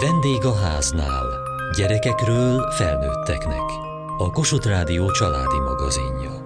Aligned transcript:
Vendég 0.00 0.44
a 0.44 0.54
háznál. 0.54 1.26
Gyerekekről 1.76 2.70
felnőtteknek. 2.70 3.62
A 4.18 4.30
Kossuth 4.30 4.66
Rádió 4.66 5.10
családi 5.10 5.58
magazinja. 5.58 6.43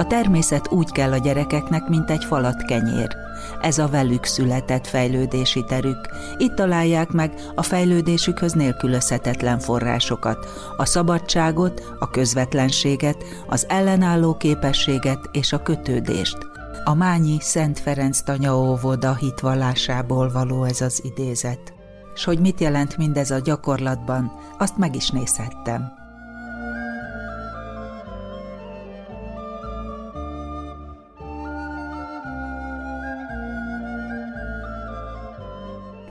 A 0.00 0.06
természet 0.06 0.72
úgy 0.72 0.92
kell 0.92 1.12
a 1.12 1.16
gyerekeknek, 1.16 1.88
mint 1.88 2.10
egy 2.10 2.24
falat 2.24 2.62
kenyér. 2.62 3.16
Ez 3.60 3.78
a 3.78 3.88
velük 3.88 4.24
született 4.24 4.86
fejlődési 4.86 5.64
terük. 5.64 6.08
Itt 6.38 6.54
találják 6.54 7.10
meg 7.10 7.32
a 7.54 7.62
fejlődésükhöz 7.62 8.52
nélkülözhetetlen 8.52 9.58
forrásokat, 9.58 10.46
a 10.76 10.84
szabadságot, 10.84 11.94
a 11.98 12.10
közvetlenséget, 12.10 13.24
az 13.46 13.66
ellenálló 13.68 14.36
képességet 14.36 15.28
és 15.32 15.52
a 15.52 15.62
kötődést. 15.62 16.38
A 16.84 16.94
Mányi 16.94 17.36
Szent 17.40 17.78
Ferenc 17.78 18.20
Tanya 18.20 18.58
óvoda 18.58 19.14
hitvallásából 19.14 20.30
való 20.30 20.64
ez 20.64 20.80
az 20.80 21.00
idézet. 21.04 21.72
S 22.14 22.24
hogy 22.24 22.38
mit 22.38 22.60
jelent 22.60 22.96
mindez 22.96 23.30
a 23.30 23.38
gyakorlatban, 23.38 24.32
azt 24.58 24.76
meg 24.76 24.96
is 24.96 25.10
nézhettem. 25.10 25.98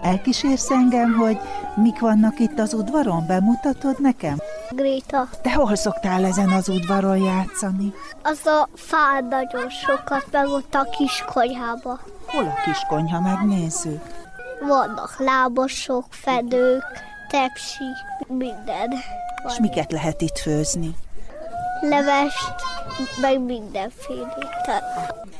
Elkísérsz 0.09 0.69
engem, 0.69 1.13
hogy 1.13 1.39
mik 1.75 1.99
vannak 1.99 2.39
itt 2.39 2.59
az 2.59 2.73
udvaron? 2.73 3.25
Bemutatod 3.27 4.01
nekem? 4.01 4.37
Gréta. 4.69 5.29
Te 5.41 5.53
hol 5.53 5.75
szoktál 5.75 6.25
ezen 6.25 6.49
az 6.49 6.69
udvaron 6.69 7.17
játszani? 7.17 7.93
Az 8.23 8.45
a 8.45 8.69
fád 8.75 9.27
nagyon 9.27 9.69
sokat, 9.69 10.25
meg 10.31 10.47
ott 10.47 10.73
a 10.75 10.89
kis 10.97 11.23
konyhába. 11.33 11.99
Hol 12.25 12.43
a 12.43 12.61
kis 12.63 12.77
konyha? 12.87 13.19
Megnézzük. 13.19 14.01
Vannak 14.67 15.15
lábosok, 15.19 16.05
fedők, 16.09 16.85
tepsi, 17.27 17.83
minden. 18.27 18.93
És 19.47 19.59
miket 19.59 19.91
lehet 19.91 20.21
itt 20.21 20.37
főzni? 20.37 20.95
Levest, 21.81 22.55
meg 23.21 23.41
mindenféle. 23.41 24.37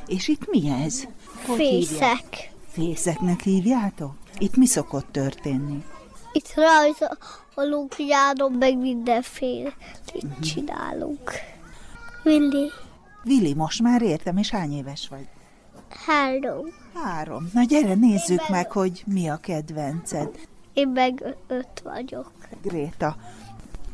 És 0.07 0.27
itt 0.27 0.49
mi 0.49 0.69
ez? 0.85 1.03
Hogy 1.45 1.57
hívják? 1.57 1.89
Fészek. 1.89 2.51
Fészeknek 2.71 3.41
hívjátok? 3.41 4.18
Itt 4.39 4.55
mi 4.55 4.65
szokott 4.65 5.11
történni? 5.11 5.83
Itt 6.31 6.53
rajzolunk 6.55 7.95
járon, 7.97 8.51
meg 8.51 8.77
mindenféle. 8.77 9.73
Itt 10.13 10.39
csinálunk. 10.39 11.31
Willi. 12.23 12.71
Vili, 13.23 13.53
most 13.53 13.81
már 13.81 14.01
értem, 14.01 14.37
és 14.37 14.49
hány 14.49 14.73
éves 14.73 15.07
vagy? 15.09 15.27
Három. 16.05 16.65
Három. 16.93 17.49
Na 17.53 17.63
gyere, 17.63 17.93
nézzük 17.93 18.49
meg, 18.49 18.71
hogy 18.71 19.03
mi 19.05 19.29
a 19.29 19.37
kedvenced. 19.37 20.29
Én 20.73 20.87
meg 20.87 21.35
öt 21.47 21.81
vagyok. 21.83 22.31
Gréta, 22.61 23.15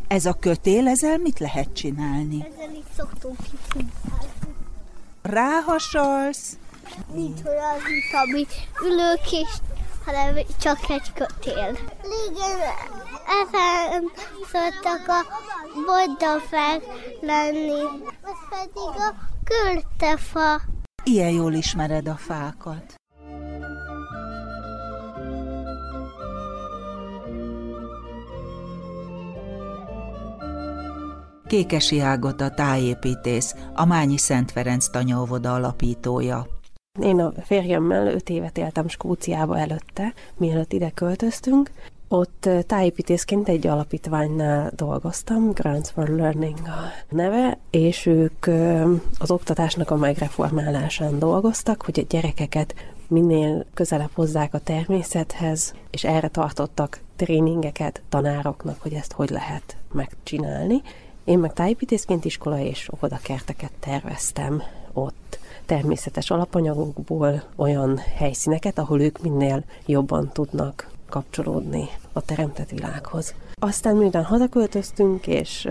ez 0.08 0.26
a 0.26 0.34
kötél, 0.34 0.88
ezzel 0.88 1.18
mit 1.18 1.40
lehet 1.40 1.74
csinálni? 1.74 2.48
Ezzel 2.54 2.74
így 2.76 2.86
szoktunk 2.98 3.38
kicsinálni. 3.38 4.32
Ráhasalsz, 5.22 6.58
Nincs 7.14 7.40
olyan, 7.46 7.76
mint 7.88 8.14
ami 8.24 8.46
ülők 8.86 9.32
is, 9.32 9.50
hanem 10.06 10.36
csak 10.60 10.90
egy 10.90 11.14
kötél. 11.14 11.78
Igen, 12.30 12.60
ezen 13.42 14.12
szoktak 14.52 15.08
a 15.08 15.26
boldafák 15.86 16.82
lenni. 17.22 17.82
Ez 18.24 18.40
pedig 18.50 19.02
a 19.02 19.14
kürtefa. 19.44 20.62
ilyen 21.04 21.30
jól 21.30 21.54
ismered 21.54 22.08
a 22.08 22.16
fákat. 22.16 22.96
Kékesi 31.48 32.00
Ágota 32.00 32.50
tájépítész, 32.50 33.56
a 33.74 33.86
Mányi 33.86 34.18
Szent 34.18 34.52
Ferenc 34.52 34.88
tanyaóvoda 34.88 35.54
alapítója. 35.54 36.55
Én 37.02 37.20
a 37.20 37.32
férjemmel 37.42 38.08
öt 38.08 38.30
évet 38.30 38.58
éltem 38.58 38.88
Skóciába 38.88 39.58
előtte, 39.58 40.14
mielőtt 40.38 40.74
ide 40.74 40.90
költöztünk. 40.90 41.72
Ott 42.08 42.50
tájépítészként 42.68 43.50
egy 43.50 43.68
alapítványnál 43.68 44.72
dolgoztam, 44.76 45.52
Grants 45.52 45.88
for 45.88 46.08
Learning 46.08 46.58
a 46.66 47.14
neve, 47.16 47.58
és 47.70 48.06
ők 48.06 48.48
az 49.20 49.32
oktatásnak 49.32 49.92
a 49.92 49.96
megreformálásán 49.96 51.20
dolgoztak, 51.20 51.82
hogy 51.82 52.00
a 52.00 52.06
gyerekeket 52.10 52.76
minél 53.08 53.66
közelebb 53.74 54.10
hozzák 54.14 54.54
a 54.54 54.60
természethez, 54.60 55.74
és 55.92 56.04
erre 56.04 56.28
tartottak 56.28 57.00
tréningeket 57.16 58.02
tanároknak, 58.10 58.82
hogy 58.82 58.94
ezt 58.94 59.12
hogy 59.12 59.30
lehet 59.30 59.78
megcsinálni. 59.94 60.82
Én 61.24 61.40
meg 61.40 61.54
tájépítészként 61.54 62.26
iskola 62.26 62.60
és 62.60 62.90
óvodakerteket 62.96 63.72
terveztem 63.80 64.64
ott 64.94 65.40
természetes 65.66 66.32
alapanyagokból 66.32 67.44
olyan 67.56 67.98
helyszíneket, 67.98 68.80
ahol 68.80 69.02
ők 69.02 69.22
minél 69.22 69.64
jobban 69.86 70.30
tudnak 70.34 70.90
kapcsolódni 71.10 71.90
a 72.14 72.22
teremtett 72.22 72.70
világhoz. 72.70 73.34
Aztán 73.60 73.96
miután 73.96 74.24
hazaköltöztünk, 74.24 75.28
és 75.28 75.70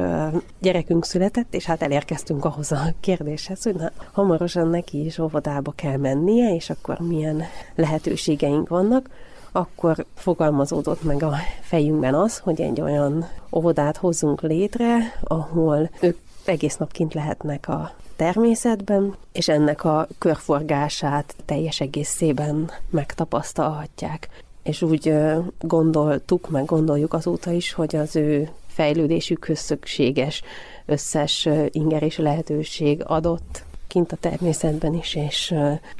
gyerekünk 0.61 1.05
született, 1.05 1.55
és 1.55 1.65
hát 1.65 1.83
elérkeztünk 1.83 2.45
ahhoz 2.45 2.73
a 2.73 2.93
kérdéshez, 3.01 3.63
hogy 3.63 3.75
na, 3.75 3.91
hamarosan 4.13 4.69
neki 4.69 5.05
is 5.05 5.19
óvodába 5.19 5.73
kell 5.77 5.97
mennie, 5.97 6.55
és 6.55 6.71
akkor 6.71 6.99
milyen 6.99 7.43
lehetőségeink 7.75 8.69
vannak, 8.69 9.09
akkor 9.53 10.07
fogalmazódott 10.15 11.03
meg 11.03 11.23
a 11.23 11.35
fejünkben 11.61 12.15
az, 12.15 12.39
hogy 12.39 12.61
egy 12.61 12.81
olyan 12.81 13.29
óvodát 13.53 13.97
hozzunk 13.97 14.41
létre, 14.41 14.99
ahol 15.23 15.91
ők 16.01 16.19
egész 16.45 16.77
nap 16.77 16.93
kint 16.93 17.15
lehetnek 17.15 17.69
a 17.69 17.93
természetben, 18.17 19.15
és 19.33 19.49
ennek 19.49 19.85
a 19.85 20.09
körforgását 20.19 21.35
teljes 21.45 21.81
egészében 21.81 22.71
megtapasztalhatják. 22.91 24.29
És 24.63 24.83
úgy 24.83 25.15
gondoltuk, 25.61 26.51
meg 26.51 26.65
gondoljuk 26.65 27.13
azóta 27.13 27.51
is, 27.51 27.73
hogy 27.73 27.97
az 27.97 28.17
ő 28.17 28.49
fejlődésükhöz 28.67 29.59
szükséges 29.59 30.43
összes 30.87 31.49
inger 31.71 32.03
és 32.03 32.17
lehetőség 32.17 33.03
adott 33.07 33.65
kint 33.87 34.13
a 34.13 34.17
természetben 34.17 34.95
is, 34.95 35.15
és, 35.15 35.55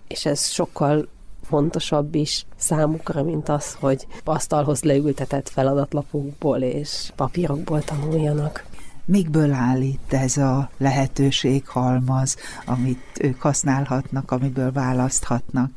és 0.09 0.27
ez 0.27 0.49
sokkal 0.49 1.09
fontosabb 1.45 2.15
is 2.15 2.47
számukra, 2.57 3.23
mint 3.23 3.49
az, 3.49 3.77
hogy 3.81 4.07
asztalhoz 4.25 4.83
leültetett 4.83 5.49
feladatlapokból 5.49 6.59
és 6.59 7.13
papírokból 7.17 7.83
tanuljanak. 7.83 8.65
Mikből 9.07 9.53
áll 9.53 9.81
itt 9.81 10.13
ez 10.13 10.37
a 10.37 10.71
lehetőséghalmaz, 10.79 12.37
amit 12.67 13.19
ők 13.21 13.41
használhatnak, 13.41 14.31
amiből 14.31 14.73
választhatnak? 14.73 15.71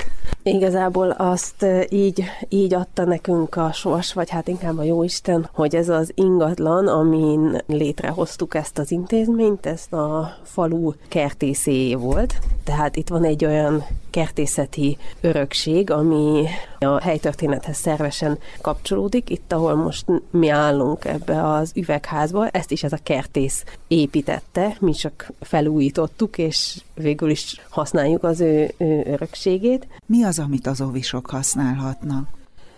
Igazából 0.44 1.10
azt 1.10 1.62
ö, 1.62 1.82
így, 1.90 2.24
így 2.50 2.74
adta 2.74 3.06
nekünk 3.06 3.56
a 3.56 3.72
sors, 3.72 4.14
vagy 4.14 4.30
hát 4.30 4.48
inkább 4.48 4.78
a 4.78 4.84
jóisten, 4.84 5.50
hogy 5.54 5.76
ez 5.76 5.90
az 5.90 6.12
ingatlan, 6.16 6.88
amin 6.88 7.62
létrehoztuk 7.66 8.56
ezt 8.56 8.78
az 8.78 8.92
intézményt, 8.92 9.66
ez 9.66 9.92
a 9.92 10.38
falu 10.44 10.94
kertészéjé 11.08 11.96
volt. 11.96 12.40
Tehát 12.64 12.96
itt 12.96 13.08
van 13.08 13.24
egy 13.24 13.46
olyan 13.46 13.84
kertészeti 14.18 14.98
örökség, 15.22 15.92
ami 15.92 16.46
a 16.80 17.02
helytörténethez 17.02 17.78
szervesen 17.78 18.38
kapcsolódik. 18.62 19.30
Itt, 19.30 19.54
ahol 19.54 19.76
most 19.76 20.06
mi 20.32 20.50
állunk 20.50 21.06
ebbe 21.06 21.54
az 21.54 21.72
üvegházba, 21.76 22.48
ezt 22.48 22.72
is 22.72 22.84
ez 22.84 22.94
a 22.94 23.00
kertész 23.04 23.64
építette, 23.88 24.78
mi 24.80 24.92
csak 24.92 25.32
felújítottuk, 25.40 26.38
és 26.38 26.82
végül 26.94 27.30
is 27.30 27.62
használjuk 27.70 28.24
az 28.24 28.40
ő, 28.40 28.74
ő 28.78 29.04
örökségét. 29.06 29.88
Mi 30.06 30.24
az, 30.24 30.40
amit 30.40 30.68
az 30.68 30.82
ovisok 30.82 31.30
használhatnak? 31.30 32.28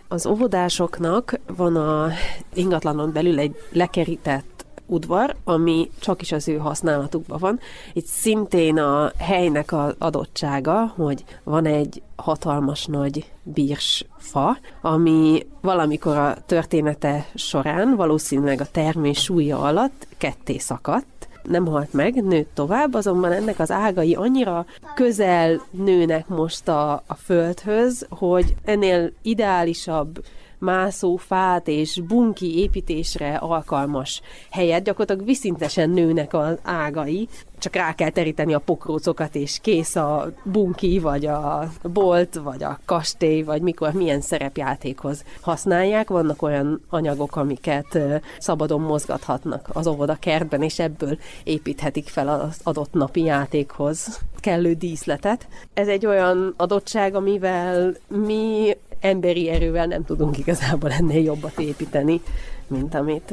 Az 0.07 0.25
óvodásoknak 0.25 1.39
van 1.55 1.75
a 1.75 2.11
ingatlanon 2.53 3.11
belül 3.13 3.39
egy 3.39 3.55
lekerített 3.71 4.58
udvar, 4.89 5.35
ami 5.43 5.89
csak 5.99 6.21
is 6.21 6.31
az 6.31 6.47
ő 6.47 6.57
használatukban 6.57 7.37
van. 7.39 7.59
Itt 7.93 8.05
szintén 8.05 8.77
a 8.77 9.11
helynek 9.17 9.71
az 9.73 9.95
adottsága, 9.97 10.93
hogy 10.95 11.23
van 11.43 11.65
egy 11.65 12.01
hatalmas 12.15 12.85
nagy 12.85 13.31
bírs 13.43 14.05
fa, 14.17 14.57
ami 14.81 15.45
valamikor 15.61 16.17
a 16.17 16.37
története 16.45 17.25
során, 17.35 17.95
valószínűleg 17.95 18.61
a 18.61 18.71
termés 18.71 19.21
súlya 19.21 19.59
alatt 19.59 20.07
ketté 20.17 20.57
szakadt, 20.57 21.19
nem 21.43 21.65
halt 21.65 21.93
meg, 21.93 22.23
nőtt 22.23 22.49
tovább, 22.53 22.93
azonban 22.93 23.31
ennek 23.31 23.59
az 23.59 23.71
ágai 23.71 24.15
annyira 24.15 24.65
közel 24.95 25.61
nőnek 25.71 26.27
most 26.27 26.67
a, 26.67 26.91
a 26.91 27.15
földhöz, 27.23 28.05
hogy 28.09 28.55
ennél 28.63 29.11
ideálisabb 29.21 30.23
mászófát 30.59 31.67
és 31.67 32.01
bunki 32.07 32.59
építésre 32.59 33.35
alkalmas 33.35 34.21
helyet, 34.49 34.83
gyakorlatilag 34.83 35.25
viszintesen 35.25 35.89
nőnek 35.89 36.33
az 36.33 36.57
ágai, 36.63 37.27
csak 37.59 37.75
rá 37.75 37.95
kell 37.95 38.09
teríteni 38.09 38.53
a 38.53 38.59
pokrócokat, 38.59 39.35
és 39.35 39.59
kész 39.61 39.95
a 39.95 40.31
bunki, 40.43 40.99
vagy 40.99 41.25
a 41.25 41.69
bolt, 41.83 42.39
vagy 42.43 42.63
a 42.63 42.79
kastély, 42.85 43.41
vagy 43.41 43.61
mikor, 43.61 43.93
milyen 43.93 44.21
szerepjátékhoz 44.21 45.23
használják. 45.41 46.09
Vannak 46.09 46.41
olyan 46.41 46.81
anyagok, 46.89 47.35
amiket 47.35 47.99
szabadon 48.39 48.81
mozgathatnak 48.81 49.69
az 49.73 49.87
óvoda 49.87 50.15
kertben, 50.15 50.61
és 50.61 50.79
ebből 50.79 51.17
építhetik 51.43 52.07
fel 52.07 52.27
az 52.27 52.59
adott 52.63 52.93
napi 52.93 53.23
játékhoz 53.23 54.19
kellő 54.39 54.73
díszletet. 54.73 55.47
Ez 55.73 55.87
egy 55.87 56.05
olyan 56.05 56.53
adottság, 56.57 57.15
amivel 57.15 57.95
mi 58.07 58.77
emberi 58.99 59.49
erővel 59.49 59.85
nem 59.85 60.05
tudunk 60.05 60.37
igazából 60.37 60.91
ennél 60.91 61.23
jobbat 61.23 61.59
építeni, 61.59 62.21
mint 62.67 62.95
amit 62.95 63.31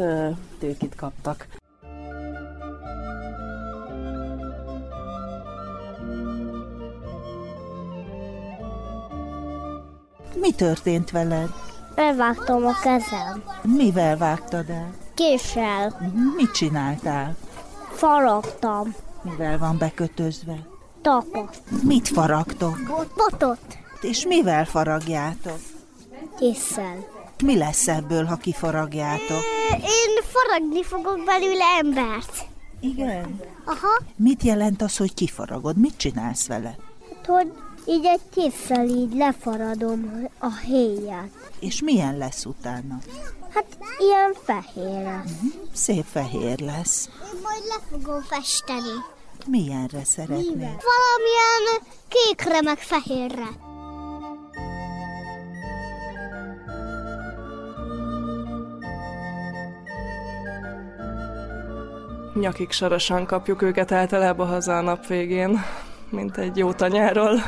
ők 0.61 0.83
itt 0.83 0.95
kaptak. 0.95 1.47
Mi 10.41 10.53
történt 10.53 11.11
veled? 11.11 11.49
Elvágtam 11.95 12.67
a 12.67 12.73
kezem. 12.83 13.43
Mivel 13.63 14.17
vágtad 14.17 14.69
el? 14.69 14.91
Késsel. 15.15 16.13
Mit 16.37 16.51
csináltál? 16.53 17.37
Faragtam. 17.91 18.95
Mivel 19.23 19.59
van 19.59 19.79
bekötözve? 19.79 20.67
Tapat. 21.03 21.63
Mit 21.83 22.09
faragtok? 22.09 22.79
Botot. 23.17 23.79
És 24.01 24.27
mivel 24.27 24.65
faragjátok? 24.65 25.59
Késszel. 26.39 27.07
Mi 27.45 27.57
lesz 27.59 27.89
ebből, 27.89 28.25
ha 28.25 28.37
kifaragjátok? 28.37 29.43
Én 29.73 30.23
faragni 30.23 30.83
fogok 30.85 31.25
belőle 31.25 31.65
embert. 31.79 32.47
Igen. 32.81 33.41
Aha. 33.65 34.01
Mit 34.17 34.43
jelent 34.43 34.83
az, 34.83 34.97
hogy 34.97 35.15
kifaragod? 35.15 35.77
Mit 35.77 35.97
csinálsz 35.97 36.47
vele? 36.47 36.77
Hát, 37.15 37.27
hogy 37.27 37.53
így 37.87 38.05
egy 38.05 38.21
késszel 38.35 38.89
így 38.89 39.15
lefaradom 39.15 40.29
a 40.39 40.57
héját. 40.57 41.31
És 41.61 41.83
milyen 41.83 42.17
lesz 42.17 42.45
utána? 42.45 42.99
Hát 43.55 43.67
ilyen 43.99 44.35
fehér 44.45 45.03
lesz. 45.03 45.31
Szép 45.73 46.05
fehér 46.05 46.61
lesz. 46.61 47.09
Én 47.35 47.41
majd 47.43 47.63
le 47.69 47.81
fogom 47.91 48.23
festeni. 48.23 48.95
Milyenre 49.47 50.05
szeretnél? 50.05 50.77
Valamilyen 50.89 51.83
kékre 52.09 52.61
meg 52.61 52.79
fehérre. 52.79 53.49
Nyakig 62.41 62.71
sorosan 62.71 63.27
kapjuk 63.27 63.63
őket 63.63 63.93
általában 63.93 64.49
haza 64.49 64.77
a 64.77 64.81
nap 64.81 65.07
végén, 65.07 65.61
mint 66.11 66.37
egy 66.37 66.57
jó 66.57 66.73
tanyáról. 66.73 67.41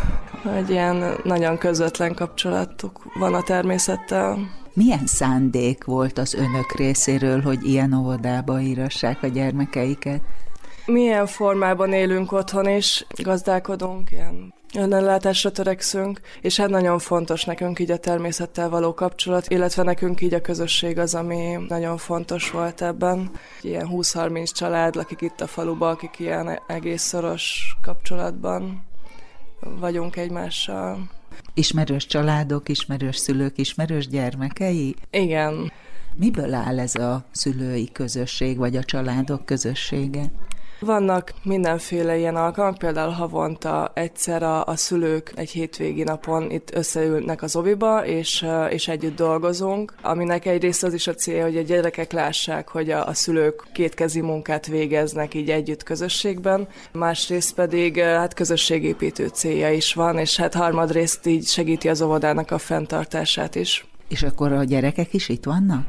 Egy 0.55 0.71
ilyen 0.71 1.15
nagyon 1.25 1.59
közvetlen 1.59 2.15
kapcsolatuk 2.15 3.03
van 3.19 3.35
a 3.35 3.43
természettel. 3.43 4.39
Milyen 4.73 5.07
szándék 5.07 5.85
volt 5.85 6.19
az 6.19 6.35
önök 6.35 6.73
részéről, 6.77 7.41
hogy 7.41 7.65
ilyen 7.65 7.93
óvodába 7.93 8.61
írassák 8.61 9.23
a 9.23 9.27
gyermekeiket? 9.27 10.21
Milyen 10.87 11.27
formában 11.27 11.93
élünk 11.93 12.33
otthon 12.33 12.69
is, 12.69 13.07
gazdálkodunk, 13.23 14.11
ilyen 14.11 14.55
önellátásra 14.75 15.51
törekszünk, 15.51 16.21
és 16.41 16.57
hát 16.57 16.69
nagyon 16.69 16.99
fontos 16.99 17.45
nekünk 17.45 17.79
így 17.79 17.91
a 17.91 17.97
természettel 17.97 18.69
való 18.69 18.95
kapcsolat, 18.95 19.49
illetve 19.49 19.83
nekünk 19.83 20.21
így 20.21 20.35
a 20.35 20.41
közösség 20.41 20.99
az, 20.99 21.15
ami 21.15 21.57
nagyon 21.69 21.97
fontos 21.97 22.51
volt 22.51 22.83
ebben. 22.83 23.31
Ilyen 23.61 23.89
20-30 23.93 24.51
család 24.53 24.95
lakik 24.95 25.21
itt 25.21 25.41
a 25.41 25.47
faluban, 25.47 25.91
akik 25.91 26.19
ilyen 26.19 26.61
egész 26.67 27.03
szoros 27.03 27.77
kapcsolatban 27.83 28.87
vagyunk 29.61 30.17
egymással. 30.17 31.11
Ismerős 31.55 32.07
családok, 32.07 32.69
ismerős 32.69 33.17
szülők, 33.17 33.59
ismerős 33.59 34.09
gyermekei? 34.09 34.95
Igen. 35.11 35.73
Miből 36.17 36.55
áll 36.55 36.79
ez 36.79 36.95
a 36.95 37.25
szülői 37.31 37.93
közösség, 37.93 38.57
vagy 38.57 38.77
a 38.77 38.85
családok 38.85 39.45
közössége? 39.45 40.31
Vannak 40.81 41.33
mindenféle 41.43 42.17
ilyen 42.17 42.37
alkalmak, 42.37 42.79
például 42.79 43.11
havonta 43.11 43.91
egyszer 43.95 44.43
a, 44.43 44.65
a 44.65 44.77
szülők 44.77 45.33
egy 45.35 45.51
hétvégi 45.51 46.03
napon 46.03 46.51
itt 46.51 46.75
összeülnek 46.75 47.43
az 47.43 47.57
oviba, 47.57 48.07
és, 48.07 48.47
és 48.71 48.89
együtt 48.89 49.17
dolgozunk, 49.17 49.95
aminek 50.03 50.47
egyrészt 50.47 50.85
az 50.85 50.95
is 50.95 51.07
a 51.07 51.15
célja, 51.15 51.45
hogy 51.45 51.57
a 51.57 51.63
gyerekek 51.63 52.13
lássák, 52.13 52.69
hogy 52.69 52.91
a, 52.91 53.07
a 53.07 53.15
szülők 53.15 53.67
kétkezi 53.73 54.21
munkát 54.21 54.67
végeznek 54.67 55.35
így 55.35 55.51
együtt 55.51 55.83
közösségben, 55.83 56.69
másrészt 56.93 57.55
pedig 57.55 58.01
hát 58.01 58.35
közösségépítő 58.35 59.29
célja 59.29 59.73
is 59.73 59.95
van, 59.95 60.19
és 60.19 60.37
hát 60.37 60.55
harmadrészt 60.55 61.27
így 61.27 61.47
segíti 61.47 61.89
az 61.89 62.03
óvodának 62.03 62.51
a 62.51 62.59
fenntartását 62.59 63.55
is. 63.55 63.87
És 64.09 64.23
akkor 64.23 64.53
a 64.53 64.65
gyerekek 64.65 65.15
is 65.15 65.29
itt 65.29 65.45
vannak? 65.45 65.87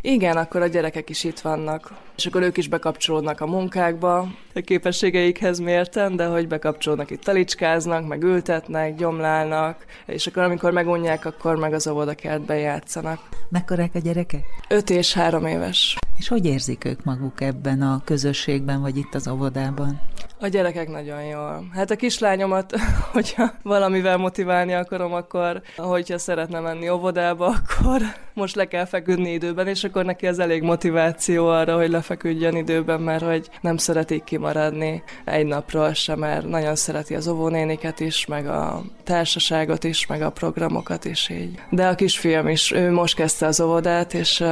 Igen, 0.00 0.36
akkor 0.36 0.62
a 0.62 0.66
gyerekek 0.66 1.10
is 1.10 1.24
itt 1.24 1.40
vannak. 1.40 1.92
És 2.16 2.26
akkor 2.26 2.42
ők 2.42 2.56
is 2.56 2.68
bekapcsolódnak 2.68 3.40
a 3.40 3.46
munkákba, 3.46 4.18
a 4.54 4.60
képességeikhez 4.60 5.58
mérten, 5.58 6.16
de 6.16 6.26
hogy 6.26 6.48
bekapcsolódnak 6.48 7.10
itt 7.10 7.22
talicskáznak, 7.22 8.06
meg 8.06 8.22
ültetnek, 8.22 8.94
gyomlálnak, 8.94 9.84
és 10.06 10.26
akkor 10.26 10.42
amikor 10.42 10.72
megunják, 10.72 11.24
akkor 11.24 11.56
meg 11.56 11.72
az 11.72 11.88
óvodakertben 11.88 12.58
játszanak. 12.58 13.20
Mekkorák 13.48 13.94
a 13.94 13.98
gyerekek? 13.98 14.44
Öt 14.68 14.90
és 14.90 15.12
három 15.12 15.46
éves. 15.46 15.98
És 16.20 16.28
hogy 16.28 16.46
érzik 16.46 16.84
ők 16.84 17.04
maguk 17.04 17.40
ebben 17.40 17.82
a 17.82 18.00
közösségben, 18.04 18.80
vagy 18.80 18.96
itt 18.96 19.14
az 19.14 19.28
óvodában? 19.28 20.00
A 20.42 20.48
gyerekek 20.48 20.88
nagyon 20.88 21.24
jól. 21.24 21.70
Hát 21.72 21.90
a 21.90 21.96
kislányomat, 21.96 22.72
hogyha 23.12 23.52
valamivel 23.62 24.16
motiválni 24.16 24.72
akarom, 24.72 25.12
akkor 25.12 25.62
hogyha 25.76 26.18
szeretne 26.18 26.60
menni 26.60 26.90
óvodába, 26.90 27.46
akkor 27.46 28.02
most 28.32 28.54
le 28.54 28.68
kell 28.68 28.84
feküdni 28.84 29.32
időben, 29.32 29.66
és 29.66 29.84
akkor 29.84 30.04
neki 30.04 30.26
az 30.26 30.38
elég 30.38 30.62
motiváció 30.62 31.46
arra, 31.46 31.76
hogy 31.76 31.90
lefeküdjön 31.90 32.56
időben, 32.56 33.00
mert 33.00 33.24
hogy 33.24 33.48
nem 33.60 33.76
szeretik 33.76 34.24
kimaradni 34.24 35.02
egy 35.24 35.46
napról 35.46 35.92
sem, 35.92 36.18
mert 36.18 36.48
nagyon 36.48 36.76
szereti 36.76 37.14
az 37.14 37.28
óvónéniket 37.28 38.00
is, 38.00 38.26
meg 38.26 38.46
a 38.46 38.82
társaságot 39.04 39.84
is, 39.84 40.06
meg 40.06 40.22
a 40.22 40.30
programokat 40.30 41.04
is 41.04 41.28
így. 41.28 41.58
De 41.70 41.86
a 41.86 41.94
kisfiam 41.94 42.48
is, 42.48 42.72
ő 42.72 42.90
most 42.90 43.14
kezdte 43.14 43.46
az 43.46 43.60
óvodát, 43.60 44.14
és, 44.14 44.44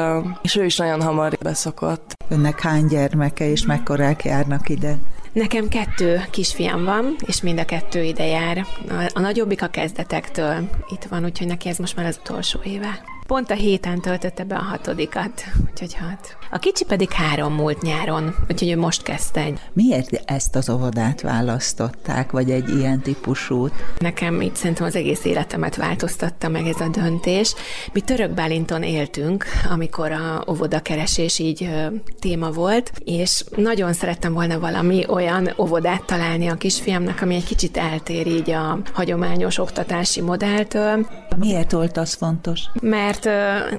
és 0.42 0.56
ő 0.56 0.64
is 0.64 0.76
nagyon 0.76 1.02
hamar 1.02 1.36
beszokott. 1.58 2.12
Önnek 2.28 2.60
hány 2.60 2.86
gyermeke 2.86 3.50
és 3.50 3.66
mekkorák 3.66 4.24
járnak 4.24 4.68
ide? 4.68 4.96
Nekem 5.32 5.68
kettő 5.68 6.20
kisfiam 6.30 6.84
van, 6.84 7.16
és 7.26 7.42
mind 7.42 7.58
a 7.58 7.64
kettő 7.64 8.02
ide 8.02 8.26
jár. 8.26 8.66
A, 8.88 9.10
a 9.14 9.20
nagyobbik 9.20 9.62
a 9.62 9.68
kezdetektől 9.68 10.68
itt 10.88 11.04
van, 11.04 11.24
úgyhogy 11.24 11.46
neki 11.46 11.68
ez 11.68 11.78
most 11.78 11.96
már 11.96 12.06
az 12.06 12.18
utolsó 12.20 12.60
éve. 12.64 13.00
Pont 13.28 13.50
a 13.50 13.54
héten 13.54 14.00
töltötte 14.00 14.44
be 14.44 14.54
a 14.54 14.62
hatodikat, 14.62 15.44
úgyhogy 15.70 15.94
hat. 15.94 16.36
A 16.50 16.58
kicsi 16.58 16.84
pedig 16.84 17.12
három 17.12 17.54
múlt 17.54 17.82
nyáron, 17.82 18.34
úgyhogy 18.50 18.70
ő 18.70 18.76
most 18.76 19.02
kezdte 19.02 19.40
egy. 19.40 19.60
Miért 19.72 20.22
ezt 20.24 20.56
az 20.56 20.70
óvodát 20.70 21.20
választották, 21.20 22.30
vagy 22.30 22.50
egy 22.50 22.68
ilyen 22.68 23.00
típusút? 23.00 23.72
Nekem 23.98 24.40
itt 24.40 24.54
szerintem 24.54 24.86
az 24.86 24.96
egész 24.96 25.24
életemet 25.24 25.76
változtatta 25.76 26.48
meg 26.48 26.66
ez 26.66 26.80
a 26.80 26.88
döntés. 26.88 27.54
Mi 27.92 28.00
Török 28.00 28.30
Bálinton 28.30 28.82
éltünk, 28.82 29.44
amikor 29.70 30.12
a 30.12 30.44
óvodakeresés 30.50 31.38
így 31.38 31.64
ö, 31.64 31.86
téma 32.20 32.50
volt, 32.50 32.92
és 33.04 33.44
nagyon 33.56 33.92
szerettem 33.92 34.32
volna 34.32 34.58
valami 34.58 35.04
olyan 35.08 35.54
óvodát 35.58 36.04
találni 36.04 36.46
a 36.46 36.54
kisfiamnak, 36.54 37.20
ami 37.22 37.34
egy 37.34 37.44
kicsit 37.44 37.76
eltér 37.76 38.26
így 38.26 38.50
a 38.50 38.78
hagyományos 38.92 39.58
oktatási 39.58 40.20
modelltől. 40.20 41.06
Miért 41.36 41.72
volt 41.72 41.96
az 41.96 42.14
fontos? 42.14 42.60
Mert 42.80 43.17
ö, 43.24 43.30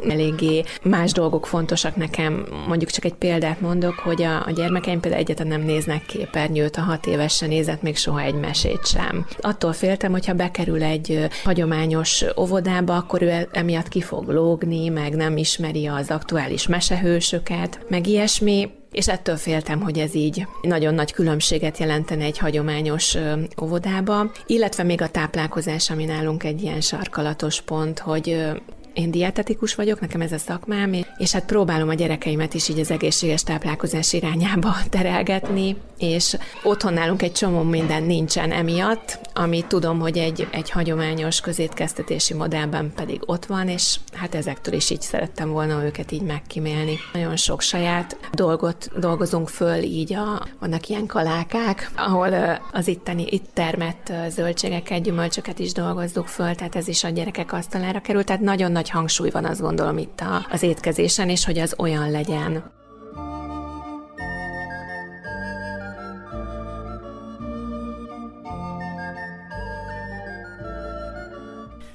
eléggé 0.10 0.64
más 0.84 1.12
dolgok 1.12 1.48
fontosak 1.48 1.96
nekem. 1.96 2.46
Mondjuk 2.68 2.90
csak 2.90 3.06
egy 3.06 3.14
példát 3.14 3.62
mondok, 3.62 3.94
hogy 3.94 4.24
a, 4.24 4.46
a 4.46 4.52
gyermekeim 4.52 5.00
például 5.00 5.22
egyáltalán 5.24 5.60
nem 5.60 5.68
néznek 5.68 6.06
képernyőt, 6.06 6.76
a 6.76 6.82
hat 6.82 7.06
évesen 7.06 7.50
nézett 7.50 7.82
még 7.82 7.98
soha 7.98 8.22
egy 8.22 8.34
mesét 8.36 8.88
sem. 8.88 9.26
Attól 9.42 9.74
féltem, 9.74 10.12
hogyha 10.12 10.34
bekerül 10.34 10.84
egy 10.84 11.28
hagyományos 11.44 12.26
óvodába, 12.38 12.96
akkor 12.96 13.22
ő 13.22 13.48
emiatt 13.52 13.88
ki 13.88 14.02
fog 14.02 14.28
lógni, 14.30 14.90
meg 14.90 15.16
nem 15.16 15.38
ismeri 15.38 15.88
az 15.88 16.10
aktuális 16.10 16.68
mesehősöket, 16.68 17.80
meg 17.90 18.08
ilyesmi. 18.08 18.70
És 18.92 19.08
ettől 19.08 19.36
féltem, 19.36 19.82
hogy 19.82 19.98
ez 19.98 20.16
így 20.16 20.48
nagyon 20.62 20.94
nagy 20.94 21.12
különbséget 21.12 21.78
jelentene 21.78 22.24
egy 22.24 22.38
hagyományos 22.38 23.18
óvodába, 23.62 24.32
illetve 24.46 24.84
még 24.84 25.02
a 25.02 25.08
táplálkozás, 25.10 25.90
ami 25.90 26.06
nálunk 26.06 26.44
egy 26.44 26.62
ilyen 26.62 26.82
sarkalatos 26.82 27.62
pont, 27.62 28.00
hogy 28.00 28.52
én 28.94 29.12
dietetikus 29.12 29.76
vagyok, 29.76 30.00
nekem 30.00 30.22
ez 30.22 30.32
a 30.32 30.38
szakmám, 30.38 30.96
és 31.18 31.32
hát 31.32 31.46
próbálom 31.46 31.90
a 31.90 31.94
gyerekeimet 31.94 32.54
is 32.54 32.70
így 32.70 32.80
az 32.80 32.92
egészséges 32.92 33.44
táplálkozás 33.44 34.14
irányába 34.14 34.76
terelgetni, 34.90 35.76
és 35.98 36.38
otthon 36.64 36.94
nálunk 36.94 37.22
egy 37.22 37.32
csomó 37.32 37.62
minden 37.62 38.04
nincsen 38.04 38.52
emiatt, 38.52 39.20
ami 39.34 39.66
tudom, 39.68 40.00
hogy 40.00 40.18
egy, 40.18 40.48
egy 40.52 40.70
hagyományos 40.70 41.42
közétkeztetési 41.42 42.34
modellben 42.34 42.92
pedig 42.96 43.22
ott 43.26 43.46
van, 43.46 43.68
és 43.68 44.00
hát 44.14 44.36
ezektől 44.36 44.74
is 44.74 44.90
így 44.90 45.02
szerettem 45.02 45.50
volna 45.50 45.84
őket 45.86 46.12
így 46.12 46.22
megkímélni. 46.22 46.98
Nagyon 47.14 47.36
sok 47.36 47.62
saját 47.62 48.18
dolgot 48.34 48.90
dolgozunk 49.00 49.50
föl, 49.50 49.82
így 49.84 50.14
a, 50.14 50.48
vannak 50.60 50.88
ilyen 50.88 51.06
kalákák, 51.06 51.92
ahol 51.96 52.60
az 52.72 52.88
itteni, 52.88 53.26
itt 53.30 53.50
termett 53.54 54.12
zöldségeket, 54.30 55.04
gyümölcsöket 55.04 55.60
is 55.60 55.72
dolgozzuk 55.72 56.28
föl, 56.28 56.56
tehát 56.56 56.76
ez 56.76 56.88
is 56.88 57.04
a 57.04 57.10
gyerekek 57.10 57.54
asztalára 57.54 58.02
került, 58.02 58.26
tehát 58.26 58.42
nagyon 58.42 58.72
nagy 58.72 58.89
hangsúly 58.90 59.30
van 59.30 59.46
azt 59.46 59.62
gondolom 59.62 59.98
itt 59.98 60.20
a, 60.20 60.46
az 60.52 60.64
étkezésen, 60.64 61.30
és 61.30 61.46
hogy 61.46 61.58
az 61.58 61.74
olyan 61.78 62.12
legyen. 62.12 62.64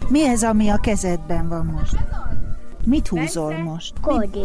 Mi 0.09 0.27
ez, 0.27 0.43
ami 0.43 0.69
a 0.69 0.77
kezedben 0.77 1.49
van 1.49 1.67
most? 1.67 1.97
Mit 2.87 3.09
húzol 3.09 3.59
most? 3.59 4.01
Kodi. 4.01 4.41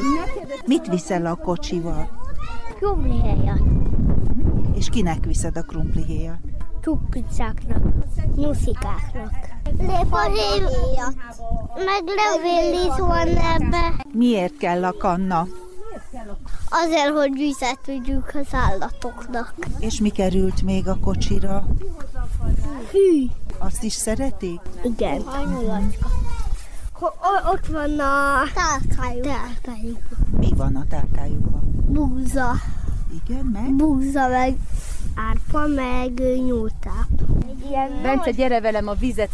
Mit 0.65 0.87
viszel 0.87 1.25
a 1.25 1.35
kocsival? 1.35 2.09
Krumlihéjat. 2.75 3.61
És 4.75 4.89
kinek 4.89 5.25
viszed 5.25 5.57
a 5.57 5.61
krumplihéjat? 5.61 6.39
Csukpicáknak. 6.89 7.83
Nyuszikáknak. 8.35 9.33
Léfahéjat. 9.77 11.15
Meg 11.75 12.03
levélis 12.05 12.97
van 12.97 13.27
ebbe. 13.27 14.05
Miért 14.11 14.57
kell 14.57 14.85
a 14.85 14.93
kanna? 14.97 15.47
Azért, 16.69 17.09
hogy 17.17 17.31
vizet 17.33 17.85
vigyünk 17.85 18.31
az 18.33 18.47
állatoknak. 18.51 19.53
És 19.79 19.99
mi 20.01 20.09
került 20.09 20.61
még 20.61 20.87
a 20.87 20.97
kocsira? 20.99 21.65
Hű. 22.91 23.25
Azt 23.57 23.83
is 23.83 23.93
szeretik? 23.93 24.59
Igen. 24.83 25.23
Ott 27.51 27.67
van 27.67 27.99
a 27.99 28.43
tálkájuk. 28.53 29.23
tálkájuk. 29.23 30.03
Mi 30.37 30.49
van 30.55 30.75
a 30.75 30.85
tálkájukban? 30.89 31.61
Búza. 31.87 32.53
Igen, 33.25 33.45
meg? 33.45 33.75
Búza, 33.75 34.27
meg 34.27 34.57
árpa, 35.27 35.67
meg 35.67 36.19
nyúltáp. 36.45 37.07
Bence, 38.01 38.31
gyere 38.31 38.61
velem 38.61 38.87
a 38.87 38.93
vizet 38.93 39.31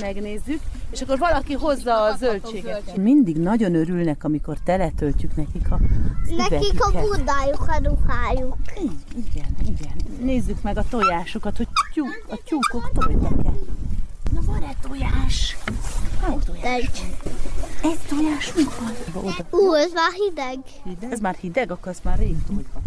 megnézzük, 0.00 0.60
és 0.90 1.00
akkor 1.00 1.18
valaki 1.18 1.52
hozza 1.52 2.02
a 2.02 2.16
zöldséget. 2.16 2.96
Mindig 2.96 3.36
nagyon 3.36 3.74
örülnek, 3.74 4.24
amikor 4.24 4.58
teletöltjük 4.64 5.36
nekik 5.36 5.70
a 5.70 5.78
Nekik 6.36 6.84
a 6.84 6.90
budájuk, 6.90 7.68
a 7.68 7.80
ruhájuk. 7.82 8.56
Igen, 9.14 9.56
igen. 9.60 9.96
Nézzük 10.20 10.62
meg 10.62 10.76
a 10.76 10.84
tojásokat, 10.88 11.56
hogy 11.56 11.68
tyúk, 11.92 12.26
a 12.28 12.38
tyúkok 12.44 12.90
tojtak-e. 12.92 13.52
Na 14.32 14.40
van-e 14.46 14.74
tojás? 14.88 15.56
Tojás? 16.44 16.62
Egy. 16.62 17.14
Egy 17.82 17.98
tojás 18.08 18.54
mi 18.54 18.62
van? 18.62 19.32
Ú, 19.50 19.74
ez 19.74 19.92
már 19.92 20.12
hideg. 20.12 20.58
Ez 21.12 21.20
már 21.20 21.34
hideg, 21.34 21.70
akkor 21.70 21.92
az 21.92 22.00
már 22.02 22.18
rég 22.18 22.36
tojtak. 22.46 22.82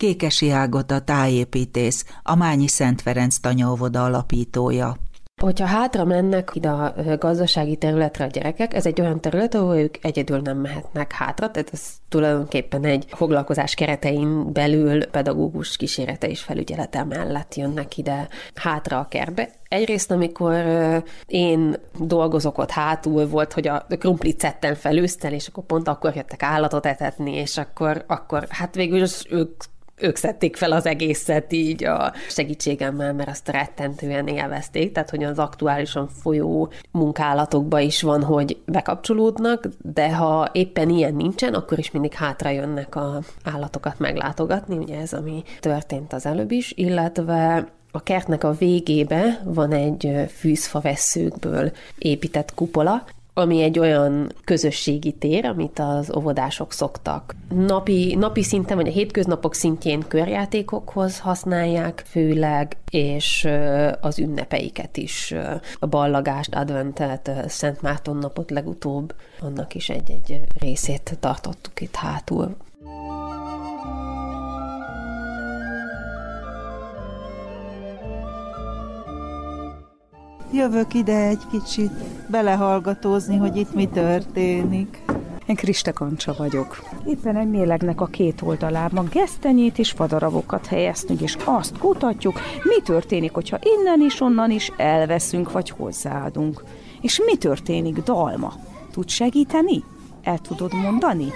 Kékesi 0.00 0.50
Ágota 0.50 1.00
tájépítész, 1.00 2.04
a 2.22 2.34
Mányi 2.34 2.66
Szent 2.66 3.00
Ferenc 3.00 3.36
tanyaóvoda 3.36 4.04
alapítója. 4.04 4.96
Hogyha 5.42 5.66
hátra 5.66 6.04
mennek 6.04 6.50
ide 6.54 6.68
a 6.68 6.94
gazdasági 7.18 7.76
területre 7.76 8.24
a 8.24 8.28
gyerekek, 8.28 8.74
ez 8.74 8.86
egy 8.86 9.00
olyan 9.00 9.20
terület, 9.20 9.54
ahol 9.54 9.76
ők 9.76 10.04
egyedül 10.04 10.40
nem 10.40 10.58
mehetnek 10.58 11.12
hátra, 11.12 11.50
tehát 11.50 11.70
ez 11.72 11.82
tulajdonképpen 12.08 12.84
egy 12.84 13.04
foglalkozás 13.08 13.74
keretein 13.74 14.52
belül 14.52 15.06
pedagógus 15.06 15.76
kísérete 15.76 16.28
és 16.28 16.40
felügyelete 16.40 17.04
mellett 17.04 17.54
jönnek 17.54 17.98
ide 17.98 18.28
hátra 18.54 18.98
a 18.98 19.08
kertbe. 19.08 19.48
Egyrészt, 19.68 20.10
amikor 20.10 20.54
én 21.26 21.76
dolgozok 21.98 22.58
ott 22.58 22.70
hátul, 22.70 23.28
volt, 23.28 23.52
hogy 23.52 23.68
a 23.68 23.86
krumplit 23.98 24.56
felőztel, 24.74 25.32
és 25.32 25.48
akkor 25.48 25.64
pont 25.64 25.88
akkor 25.88 26.16
jöttek 26.16 26.42
állatot 26.42 26.86
etetni, 26.86 27.34
és 27.34 27.56
akkor, 27.56 28.04
akkor 28.06 28.46
hát 28.48 28.74
végül 28.74 29.06
ők 29.30 29.62
ők 30.00 30.16
szedték 30.16 30.56
fel 30.56 30.72
az 30.72 30.86
egészet 30.86 31.52
így 31.52 31.84
a 31.84 32.12
segítségemmel, 32.28 33.12
mert 33.12 33.28
azt 33.28 33.48
rettentően 33.48 34.26
élvezték, 34.26 34.92
tehát 34.92 35.10
hogy 35.10 35.24
az 35.24 35.38
aktuálisan 35.38 36.08
folyó 36.08 36.72
munkálatokba 36.90 37.78
is 37.78 38.02
van, 38.02 38.22
hogy 38.22 38.58
bekapcsolódnak, 38.66 39.68
de 39.82 40.14
ha 40.14 40.48
éppen 40.52 40.90
ilyen 40.90 41.14
nincsen, 41.14 41.54
akkor 41.54 41.78
is 41.78 41.90
mindig 41.90 42.12
hátra 42.12 42.50
jönnek 42.50 42.96
a 42.96 43.20
állatokat 43.44 43.98
meglátogatni, 43.98 44.76
ugye 44.76 45.00
ez, 45.00 45.12
ami 45.12 45.42
történt 45.60 46.12
az 46.12 46.26
előbb 46.26 46.50
is, 46.50 46.72
illetve 46.76 47.68
a 47.92 48.02
kertnek 48.02 48.44
a 48.44 48.52
végébe 48.52 49.40
van 49.44 49.72
egy 49.72 50.12
fűzfa 50.36 50.80
vesszőkből 50.80 51.72
épített 51.98 52.54
kupola, 52.54 53.04
ami 53.34 53.62
egy 53.62 53.78
olyan 53.78 54.32
közösségi 54.44 55.12
tér, 55.12 55.44
amit 55.44 55.78
az 55.78 56.16
óvodások 56.16 56.72
szoktak 56.72 57.34
napi, 57.48 58.14
napi 58.14 58.42
szinten, 58.42 58.76
vagy 58.76 58.88
a 58.88 58.92
hétköznapok 58.92 59.54
szintjén 59.54 60.04
körjátékokhoz 60.08 61.18
használják 61.18 62.02
főleg, 62.06 62.76
és 62.90 63.48
az 64.00 64.18
ünnepeiket 64.18 64.96
is, 64.96 65.34
a 65.78 65.86
ballagást, 65.86 66.54
adventet, 66.54 67.30
Szent 67.46 67.82
Márton 67.82 68.16
napot 68.16 68.50
legutóbb, 68.50 69.14
annak 69.40 69.74
is 69.74 69.88
egy-egy 69.88 70.40
részét 70.60 71.16
tartottuk 71.20 71.80
itt 71.80 71.94
hátul. 71.94 72.56
Jövök 80.52 80.94
ide 80.94 81.26
egy 81.26 81.42
kicsit 81.50 81.90
belehallgatózni, 82.30 83.36
hogy 83.36 83.56
itt 83.56 83.74
mi 83.74 83.88
történik. 83.88 85.02
Én 85.46 85.56
Krista 85.56 85.92
Kancsa 85.92 86.34
vagyok. 86.38 86.82
Éppen 87.06 87.36
egy 87.36 87.50
mélegnek 87.50 88.00
a 88.00 88.06
két 88.06 88.42
oldalában 88.42 89.08
gesztenyét 89.12 89.78
és 89.78 89.90
fadarabokat 89.90 90.66
helyeztünk, 90.66 91.20
és 91.20 91.36
azt 91.44 91.78
kutatjuk, 91.78 92.40
mi 92.62 92.82
történik, 92.82 93.32
hogyha 93.32 93.58
innen 93.62 94.00
is, 94.00 94.20
onnan 94.20 94.50
is 94.50 94.72
elveszünk, 94.76 95.52
vagy 95.52 95.70
hozzáadunk. 95.70 96.64
És 97.00 97.20
mi 97.26 97.36
történik, 97.36 98.02
Dalma? 98.02 98.52
Tud 98.92 99.08
segíteni? 99.08 99.84
El 100.22 100.38
tudod 100.38 100.74
mondani? 100.74 101.32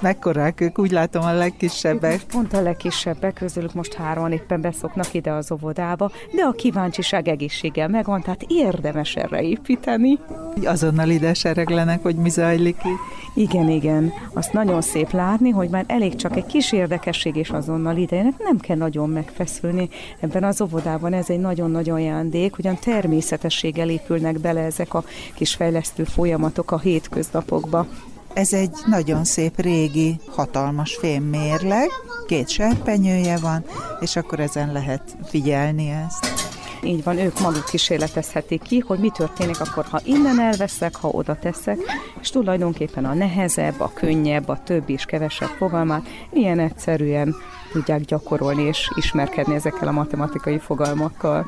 Mekkorák 0.00 0.60
ők? 0.60 0.78
Úgy 0.78 0.90
látom 0.90 1.22
a 1.22 1.32
legkisebbek. 1.32 2.12
Ők 2.12 2.22
pont 2.22 2.52
a 2.52 2.60
legkisebbek, 2.60 3.34
közülük 3.34 3.74
most 3.74 3.94
hárman 3.94 4.32
éppen 4.32 4.60
beszoknak 4.60 5.14
ide 5.14 5.32
az 5.32 5.52
óvodába, 5.52 6.10
de 6.34 6.42
a 6.42 6.52
kíváncsiság 6.52 7.28
egészséggel 7.28 7.88
megvan, 7.88 8.22
tehát 8.22 8.44
érdemes 8.48 9.16
erre 9.16 9.42
építeni. 9.42 10.18
Azonnal 10.64 11.08
ide 11.08 11.34
sereglenek, 11.34 12.02
hogy 12.02 12.16
mi 12.16 12.30
zajlik 12.30 12.76
itt. 12.84 13.18
Igen, 13.34 13.68
igen. 13.68 14.12
Azt 14.32 14.52
nagyon 14.52 14.80
szép 14.80 15.10
látni, 15.10 15.50
hogy 15.50 15.68
már 15.68 15.84
elég 15.86 16.14
csak 16.14 16.36
egy 16.36 16.46
kis 16.46 16.72
érdekesség, 16.72 17.36
és 17.36 17.50
azonnal 17.50 17.96
idejönnek. 17.96 18.38
Nem 18.38 18.58
kell 18.58 18.76
nagyon 18.76 19.08
megfeszülni. 19.08 19.88
Ebben 20.20 20.44
az 20.44 20.60
óvodában 20.60 21.12
ez 21.12 21.30
egy 21.30 21.40
nagyon-nagyon 21.40 21.94
ajándék, 21.94 22.54
hogyan 22.54 22.78
természetességgel 22.84 23.88
épülnek 23.88 24.38
bele 24.38 24.60
ezek 24.60 24.94
a 24.94 25.04
kis 25.34 25.54
fejlesztő 25.54 26.04
folyamatok 26.04 26.70
a 26.70 26.78
hétköznapokba. 26.78 27.86
Ez 28.34 28.52
egy 28.52 28.70
nagyon 28.86 29.24
szép 29.24 29.60
régi, 29.60 30.20
hatalmas 30.28 30.94
fémmérleg, 30.94 31.88
két 32.26 32.48
serpenyője 32.48 33.38
van, 33.38 33.64
és 34.00 34.16
akkor 34.16 34.40
ezen 34.40 34.72
lehet 34.72 35.16
figyelni 35.24 35.88
ezt. 35.88 36.40
Így 36.82 37.04
van, 37.04 37.18
ők 37.18 37.40
maguk 37.40 37.64
kísérletezhetik 37.64 38.62
ki, 38.62 38.78
hogy 38.78 38.98
mi 38.98 39.10
történik 39.10 39.60
akkor, 39.60 39.84
ha 39.84 40.00
innen 40.04 40.40
elveszek, 40.40 40.96
ha 40.96 41.08
oda 41.08 41.38
teszek, 41.38 41.78
és 42.20 42.30
tulajdonképpen 42.30 43.04
a 43.04 43.14
nehezebb, 43.14 43.80
a 43.80 43.92
könnyebb, 43.94 44.48
a 44.48 44.62
több 44.64 44.90
és 44.90 45.04
kevesebb 45.04 45.48
fogalmát 45.48 46.06
ilyen 46.32 46.58
egyszerűen 46.58 47.34
tudják 47.72 48.00
gyakorolni 48.00 48.62
és 48.62 48.90
ismerkedni 48.96 49.54
ezekkel 49.54 49.88
a 49.88 49.92
matematikai 49.92 50.58
fogalmakkal 50.58 51.46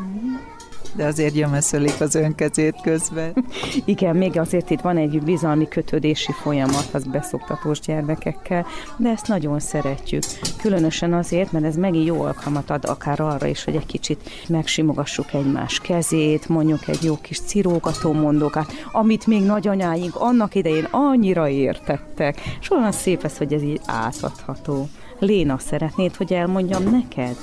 de 0.94 1.04
azért 1.04 1.34
gyömeszölik 1.34 2.00
az 2.00 2.14
önkezét 2.14 2.80
közben. 2.82 3.44
Igen, 3.84 4.16
még 4.16 4.38
azért 4.38 4.70
itt 4.70 4.80
van 4.80 4.96
egy 4.96 5.22
bizalmi 5.22 5.68
kötődési 5.68 6.32
folyamat 6.32 6.88
az 6.92 7.04
beszoktatós 7.04 7.80
gyermekekkel, 7.80 8.66
de 8.96 9.08
ezt 9.08 9.26
nagyon 9.26 9.60
szeretjük. 9.60 10.22
Különösen 10.60 11.12
azért, 11.12 11.52
mert 11.52 11.64
ez 11.64 11.76
megint 11.76 12.06
jó 12.06 12.22
alkalmat 12.22 12.70
ad 12.70 12.84
akár 12.84 13.20
arra 13.20 13.46
is, 13.46 13.64
hogy 13.64 13.76
egy 13.76 13.86
kicsit 13.86 14.30
megsimogassuk 14.48 15.32
egymás 15.32 15.80
kezét, 15.80 16.48
mondjuk 16.48 16.88
egy 16.88 17.02
jó 17.02 17.16
kis 17.20 17.40
cirógató 17.40 18.12
mondókát, 18.12 18.72
amit 18.92 19.26
még 19.26 19.42
nagyanyáink 19.42 20.16
annak 20.16 20.54
idején 20.54 20.88
annyira 20.90 21.48
értettek. 21.48 22.40
És 22.60 22.70
olyan 22.70 22.92
szép 22.92 23.24
ez, 23.24 23.36
hogy 23.36 23.52
ez 23.52 23.62
így 23.62 23.80
átadható. 23.86 24.88
Léna, 25.18 25.58
szeretnéd, 25.58 26.16
hogy 26.16 26.32
elmondjam 26.32 26.82
neked? 26.82 27.36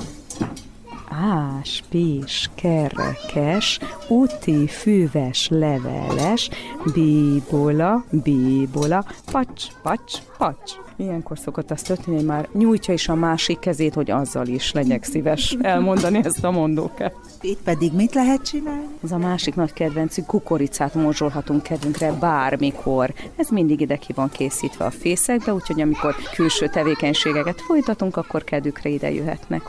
Ás, 1.09 1.81
pis, 1.89 2.49
kerekes, 2.55 3.79
uti, 4.09 4.67
füves, 4.67 5.49
leveles, 5.49 6.49
bíbola, 6.93 8.03
bíbola, 8.11 9.03
pacs, 9.31 9.71
pacs, 9.83 10.21
pacs. 10.39 10.71
Ilyenkor 10.95 11.39
szokott 11.39 11.71
azt 11.71 11.87
történni, 11.87 12.15
hogy 12.15 12.25
már 12.25 12.47
nyújtja 12.53 12.93
is 12.93 13.09
a 13.09 13.15
másik 13.15 13.59
kezét, 13.59 13.93
hogy 13.93 14.11
azzal 14.11 14.47
is 14.47 14.71
legyek 14.71 15.03
szíves 15.03 15.57
elmondani 15.61 16.19
ezt 16.23 16.43
a 16.43 16.51
mondókat. 16.51 17.15
Itt 17.41 17.61
pedig 17.61 17.93
mit 17.93 18.13
lehet 18.13 18.41
csinálni? 18.41 18.87
Ez 19.03 19.11
a 19.11 19.17
másik 19.17 19.55
nagy 19.55 19.73
kedvencünk, 19.73 20.27
kukoricát 20.27 20.93
morzsolhatunk 20.93 21.63
kedvünkre 21.63 22.11
bármikor. 22.11 23.13
Ez 23.35 23.49
mindig 23.49 23.81
ide 23.81 23.95
ki 23.95 24.13
van 24.13 24.29
készítve 24.29 24.85
a 24.85 24.91
fészekbe, 24.91 25.53
úgyhogy 25.53 25.81
amikor 25.81 26.15
külső 26.35 26.67
tevékenységeket 26.67 27.61
folytatunk, 27.61 28.17
akkor 28.17 28.43
kedvükre 28.43 28.89
ide 28.89 29.11
jöhetnek. 29.11 29.61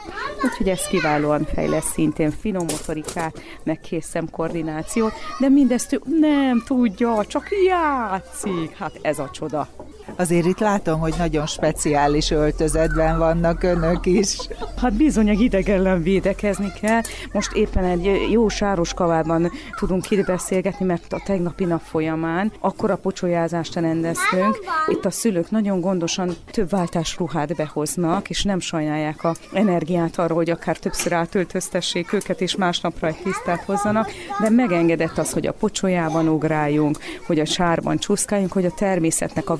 Úgyhogy 0.45 0.69
ez 0.69 0.87
kiválóan 0.87 1.45
fejlesz 1.55 1.93
szintén 1.93 2.31
finom 2.31 2.67
motorikát, 2.71 3.41
meg 3.65 3.81
készem 3.81 4.31
koordinációt, 4.31 5.13
de 5.39 5.49
mindezt 5.49 5.93
ő 5.93 6.01
nem 6.21 6.63
tudja, 6.67 7.25
csak 7.27 7.49
játszik. 7.67 8.77
Hát 8.77 8.99
ez 9.03 9.19
a 9.19 9.31
csoda. 9.33 9.69
Azért 10.21 10.47
itt 10.47 10.59
látom, 10.59 11.01
hogy 11.01 11.15
nagyon 11.19 11.47
speciális 11.47 12.31
öltözetben 12.31 13.19
vannak 13.19 13.63
önök 13.63 14.07
is. 14.07 14.37
Hát 14.77 14.93
bizony, 14.93 15.31
a 15.31 15.33
hideg 15.33 15.69
ellen 15.69 16.03
védekezni 16.03 16.73
kell. 16.81 17.01
Most 17.33 17.53
éppen 17.53 17.85
egy 17.85 18.31
jó 18.31 18.49
sáros 18.49 18.95
kavában 18.95 19.51
tudunk 19.79 20.11
itt 20.11 20.27
beszélgetni, 20.27 20.85
mert 20.85 21.13
a 21.13 21.23
tegnapi 21.25 21.65
nap 21.65 21.81
folyamán 21.81 22.53
akkor 22.61 22.91
a 22.91 22.97
pocsolyázást 22.97 23.75
rendeztünk. 23.75 24.59
Itt 24.89 25.05
a 25.05 25.11
szülők 25.11 25.51
nagyon 25.51 25.81
gondosan 25.81 26.35
több 26.51 26.71
váltás 26.71 27.17
ruhát 27.19 27.57
behoznak, 27.57 28.31
és 28.31 28.43
nem 28.43 28.61
sajnálják 28.61 29.25
a 29.25 29.35
energiát 29.53 30.19
arra, 30.19 30.35
hogy 30.35 30.51
akár 30.51 30.77
többször 30.77 31.13
átöltöztessék 31.13 32.13
őket, 32.13 32.41
és 32.41 32.57
másnapra 32.57 33.07
egy 33.07 33.21
tisztát 33.23 33.65
hozzanak, 33.65 34.11
de 34.41 34.51
megengedett 34.51 35.19
az, 35.19 35.33
hogy 35.33 35.47
a 35.47 35.53
pocsolyában 35.53 36.29
ugráljunk, 36.29 36.99
hogy 37.27 37.39
a 37.39 37.45
sárban 37.45 37.99
csúszkáljunk, 37.99 38.53
hogy 38.53 38.65
a 38.65 38.75
természetnek 38.75 39.51
a 39.51 39.57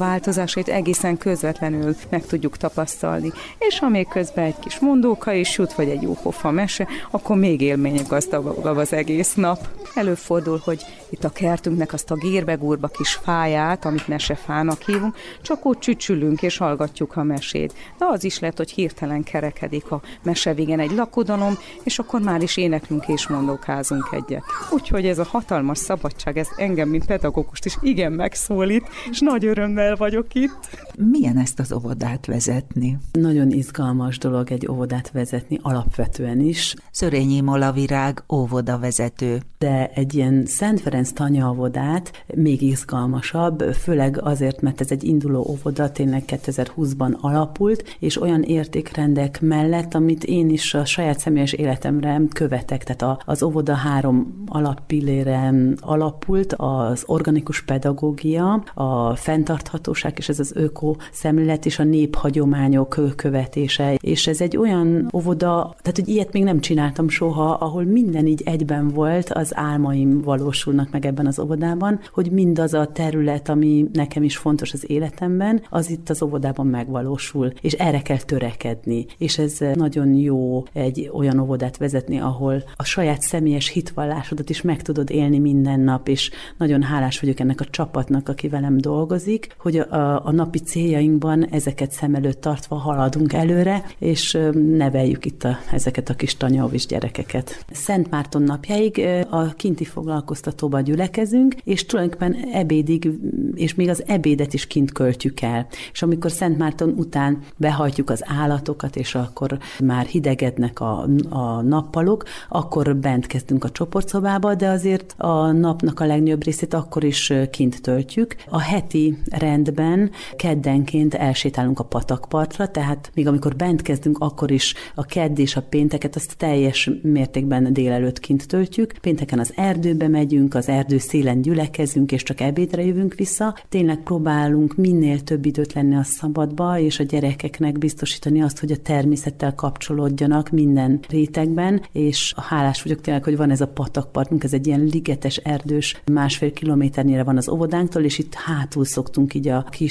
változásait 0.55 0.69
egészen 0.69 1.19
közvetlenül 1.19 1.97
meg 2.09 2.27
tudjuk 2.27 2.57
tapasztalni. 2.57 3.33
És 3.59 3.79
ha 3.79 3.89
még 3.89 4.09
közben 4.09 4.45
egy 4.45 4.59
kis 4.59 4.79
mondóka 4.79 5.33
is 5.33 5.59
jut, 5.59 5.73
vagy 5.73 5.89
egy 5.89 6.03
jó 6.03 6.17
pofa 6.23 6.51
mese, 6.51 6.87
akkor 7.11 7.37
még 7.37 7.61
élmények 7.61 8.07
gazdagabb 8.07 8.77
az 8.77 8.93
egész 8.93 9.35
nap. 9.35 9.69
Előfordul, 9.95 10.61
hogy 10.65 10.85
itt 11.11 11.25
a 11.25 11.29
kertünknek 11.29 11.93
azt 11.93 12.11
a 12.11 12.15
gérbegúrba 12.15 12.89
kis 12.89 13.13
fáját, 13.13 13.85
amit 13.85 14.09
mesefának 14.09 14.83
hívunk, 14.83 15.17
csak 15.43 15.65
ott 15.65 15.81
csücsülünk 15.81 16.43
és 16.43 16.57
hallgatjuk 16.57 17.17
a 17.17 17.23
mesét. 17.23 17.75
De 17.99 18.05
az 18.05 18.25
is 18.25 18.39
lehet, 18.39 18.57
hogy 18.57 18.71
hirtelen 18.71 19.23
kerekedik 19.23 19.91
a 19.91 20.01
mese 20.23 20.55
végén 20.55 20.81
egy 20.81 20.91
lakodalom, 20.91 21.59
és 21.83 21.99
akkor 21.99 22.21
már 22.21 22.43
is 22.43 22.57
éneklünk 22.57 23.09
és 23.09 23.29
mondókázunk 23.29 24.09
egyet. 24.13 24.43
Úgyhogy 24.71 25.07
ez 25.07 25.19
a 25.19 25.25
hatalmas 25.25 25.79
szabadság, 25.79 26.39
ez 26.39 26.49
engem, 26.57 26.89
mint 26.89 27.07
pedagógust 27.07 27.65
is 27.65 27.77
igen 27.81 28.13
megszólít, 28.13 28.89
és 29.11 29.21
nagy 29.21 29.45
örömmel 29.45 29.97
vagyok 29.97 30.35
itt. 30.41 30.69
Milyen 31.11 31.39
ezt 31.39 31.61
az 31.61 31.73
óvodát 31.73 32.27
vezetni? 32.27 32.99
Nagyon 33.13 33.51
izgalmas 33.51 34.19
dolog 34.19 34.51
egy 34.51 34.69
óvodát 34.71 35.11
vezetni, 35.11 35.59
alapvetően 35.63 36.41
is. 36.41 36.75
Szörényi 36.91 37.41
Molavirág 37.41 38.25
óvoda 38.33 38.79
vezető. 38.79 39.41
De 39.59 39.91
egy 39.95 40.15
ilyen 40.15 40.47
Szent 40.47 40.81
Ferenc 40.81 41.13
tanyaóvodát 41.13 42.25
még 42.35 42.63
izgalmasabb, 42.63 43.61
főleg 43.63 44.21
azért, 44.23 44.61
mert 44.61 44.81
ez 44.81 44.91
egy 44.91 45.05
induló 45.05 45.47
óvoda, 45.49 45.93
tényleg 45.93 46.23
2020-ban 46.27 47.17
alapult, 47.21 47.97
és 47.99 48.21
olyan 48.21 48.43
értékrendek 48.43 49.41
mellett, 49.41 49.95
amit 49.95 50.25
én 50.25 50.51
is 50.51 50.75
a 50.75 50.85
saját 50.85 51.19
személyes 51.19 51.53
életemre 51.53 52.21
követek, 52.33 52.85
tehát 52.85 53.23
az 53.27 53.43
óvoda 53.43 53.75
három 53.75 54.43
alappillére 54.47 55.53
alapult, 55.81 56.55
az 56.57 57.03
organikus 57.07 57.63
pedagógia, 57.63 58.65
a 58.75 59.17
fenntarthatóság 59.17 60.19
és 60.21 60.29
ez 60.29 60.41
az 60.41 60.53
öko 60.55 60.95
szemlélet 61.13 61.67
és 61.67 61.79
a 61.79 61.85
néphagyományok 61.85 62.97
követése. 63.17 63.95
És 64.01 64.27
ez 64.27 64.41
egy 64.41 64.57
olyan 64.57 65.09
óvoda, 65.15 65.75
tehát 65.83 65.99
hogy 65.99 66.09
ilyet 66.09 66.33
még 66.33 66.45
nem 66.45 66.61
csináltam 66.61 67.09
soha, 67.09 67.51
ahol 67.51 67.85
minden 67.85 68.27
így 68.27 68.43
egyben 68.45 68.89
volt, 68.89 69.33
az 69.33 69.57
álmaim 69.57 70.21
valósulnak 70.21 70.91
meg 70.91 71.07
ebben 71.07 71.27
az 71.27 71.39
óvodában, 71.39 72.01
hogy 72.13 72.31
mindaz 72.31 72.75
a 72.75 72.87
terület, 72.87 73.49
ami 73.49 73.87
nekem 73.93 74.23
is 74.23 74.37
fontos 74.37 74.73
az 74.73 74.91
életemben, 74.91 75.63
az 75.71 75.91
itt 75.91 76.11
az 76.11 76.23
óvodában 76.23 76.67
megvalósul, 76.67 77.53
és 77.61 77.73
erre 77.73 78.03
kell 78.03 78.21
törekedni. 78.21 79.07
És 79.19 79.39
ez 79.39 79.59
nagyon 79.75 80.15
jó 80.15 80.65
egy 80.73 81.11
olyan 81.13 81.39
óvodát 81.39 81.77
vezetni, 81.77 82.19
ahol 82.19 82.63
a 82.77 82.85
saját 82.85 83.21
személyes 83.21 83.69
hitvallásodat 83.69 84.51
is 84.51 84.63
meg 84.63 84.83
tudod 84.83 85.11
élni 85.11 85.39
minden 85.39 85.81
nap, 85.81 86.09
és 86.09 86.31
nagyon 86.57 86.83
hálás 86.83 87.21
vagyok 87.21 87.41
ennek 87.41 87.61
a 87.61 87.65
csapatnak, 87.65 88.29
aki 88.29 88.49
velem 88.49 88.77
dolgozik, 88.77 89.55
hogy 89.59 89.77
a, 89.77 90.10
a 90.17 90.33
napi 90.33 90.59
céljainkban 90.59 91.47
ezeket 91.51 91.91
szem 91.93 92.15
előtt 92.15 92.41
tartva 92.41 92.77
haladunk 92.77 93.33
előre, 93.33 93.85
és 93.99 94.39
neveljük 94.53 95.25
itt 95.25 95.45
a, 95.45 95.59
ezeket 95.73 96.09
a 96.09 96.15
kis 96.15 96.37
tanyaovis 96.37 96.87
gyerekeket. 96.87 97.65
Szent 97.73 98.11
Márton 98.11 98.43
napjáig 98.43 99.07
a 99.31 99.55
kinti 99.55 99.85
foglalkoztatóban 99.85 100.83
gyülekezünk, 100.83 101.55
és 101.65 101.87
tulajdonképpen 101.87 102.37
ebédig, 102.53 103.11
és 103.55 103.75
még 103.75 103.89
az 103.89 104.03
ebédet 104.07 104.55
is 104.55 104.67
kint 104.67 104.93
költjük 104.93 105.41
el. 105.41 105.67
És 105.93 106.03
amikor 106.03 106.31
Szent 106.31 106.59
Márton 106.59 106.95
után 106.97 107.39
behajtjuk 107.57 108.11
az 108.11 108.23
állatokat, 108.27 108.97
és 108.97 109.15
akkor 109.15 109.59
már 109.85 110.07
hidegednek 110.07 110.81
a, 110.81 111.09
a 111.29 111.63
nappalok, 111.63 112.25
akkor 112.49 112.97
bent 112.97 113.27
kezdünk 113.27 113.65
a 113.65 113.71
csoportszobába, 113.71 114.55
de 114.55 114.69
azért 114.69 115.15
a 115.17 115.53
napnak 115.53 116.01
a 116.01 116.07
legnagyobb 116.07 116.45
részét 116.45 116.75
akkor 116.75 117.05
is 117.05 117.33
kint 117.51 117.83
töltjük. 117.83 118.37
A 118.49 118.61
heti 118.61 119.19
rendben 119.31 120.00
keddenként 120.37 121.15
elsétálunk 121.15 121.79
a 121.79 121.85
patakpartra, 121.85 122.69
tehát 122.69 123.11
még 123.15 123.27
amikor 123.27 123.57
bent 123.57 123.83
kezdünk, 123.83 124.19
akkor 124.19 124.51
is 124.51 124.75
a 124.95 125.05
kedd 125.05 125.39
és 125.39 125.57
a 125.57 125.63
pénteket 125.63 126.17
azt 126.17 126.37
teljes 126.37 126.91
mértékben 127.03 127.73
délelőtt 127.73 128.19
kint 128.19 128.47
töltjük. 128.47 128.93
Pénteken 129.01 129.39
az 129.39 129.53
erdőbe 129.57 130.09
megyünk, 130.09 130.55
az 130.55 130.69
erdő 130.69 130.99
szélen 130.99 131.43
gyülekezünk, 131.43 132.13
és 132.13 132.23
csak 132.23 132.41
ebédre 132.41 132.85
jövünk 132.85 133.15
vissza. 133.15 133.57
Tényleg 133.69 134.03
próbálunk 134.03 134.77
minél 134.77 135.21
több 135.21 135.47
időt 135.47 135.73
lenni 135.73 135.97
a 135.97 136.03
szabadba, 136.03 136.79
és 136.79 136.99
a 136.99 137.05
gyerekeknek 137.05 137.79
biztosítani 137.79 138.43
azt, 138.43 138.59
hogy 138.59 138.73
a 138.73 138.77
természettel 138.77 139.55
kapcsolódjanak 139.55 140.51
minden 140.51 141.01
rétegben, 141.09 141.83
és 141.93 142.33
a 142.37 142.41
hálás 142.41 142.83
vagyok 142.83 143.01
tényleg, 143.01 143.25
hogy 143.25 143.37
van 143.37 143.51
ez 143.51 143.61
a 143.61 143.69
patakpartunk, 143.69 144.45
ez 144.45 144.53
egy 144.53 144.67
ilyen 144.67 144.85
ligetes 144.85 145.37
erdős, 145.37 146.03
másfél 146.13 146.53
kilométernyire 146.53 147.23
van 147.23 147.37
az 147.37 147.49
óvodánktól, 147.49 148.03
és 148.03 148.19
itt 148.19 148.35
hátul 148.35 148.85
szoktunk 148.85 149.35
így 149.35 149.49
a 149.49 149.65
kis 149.71 149.90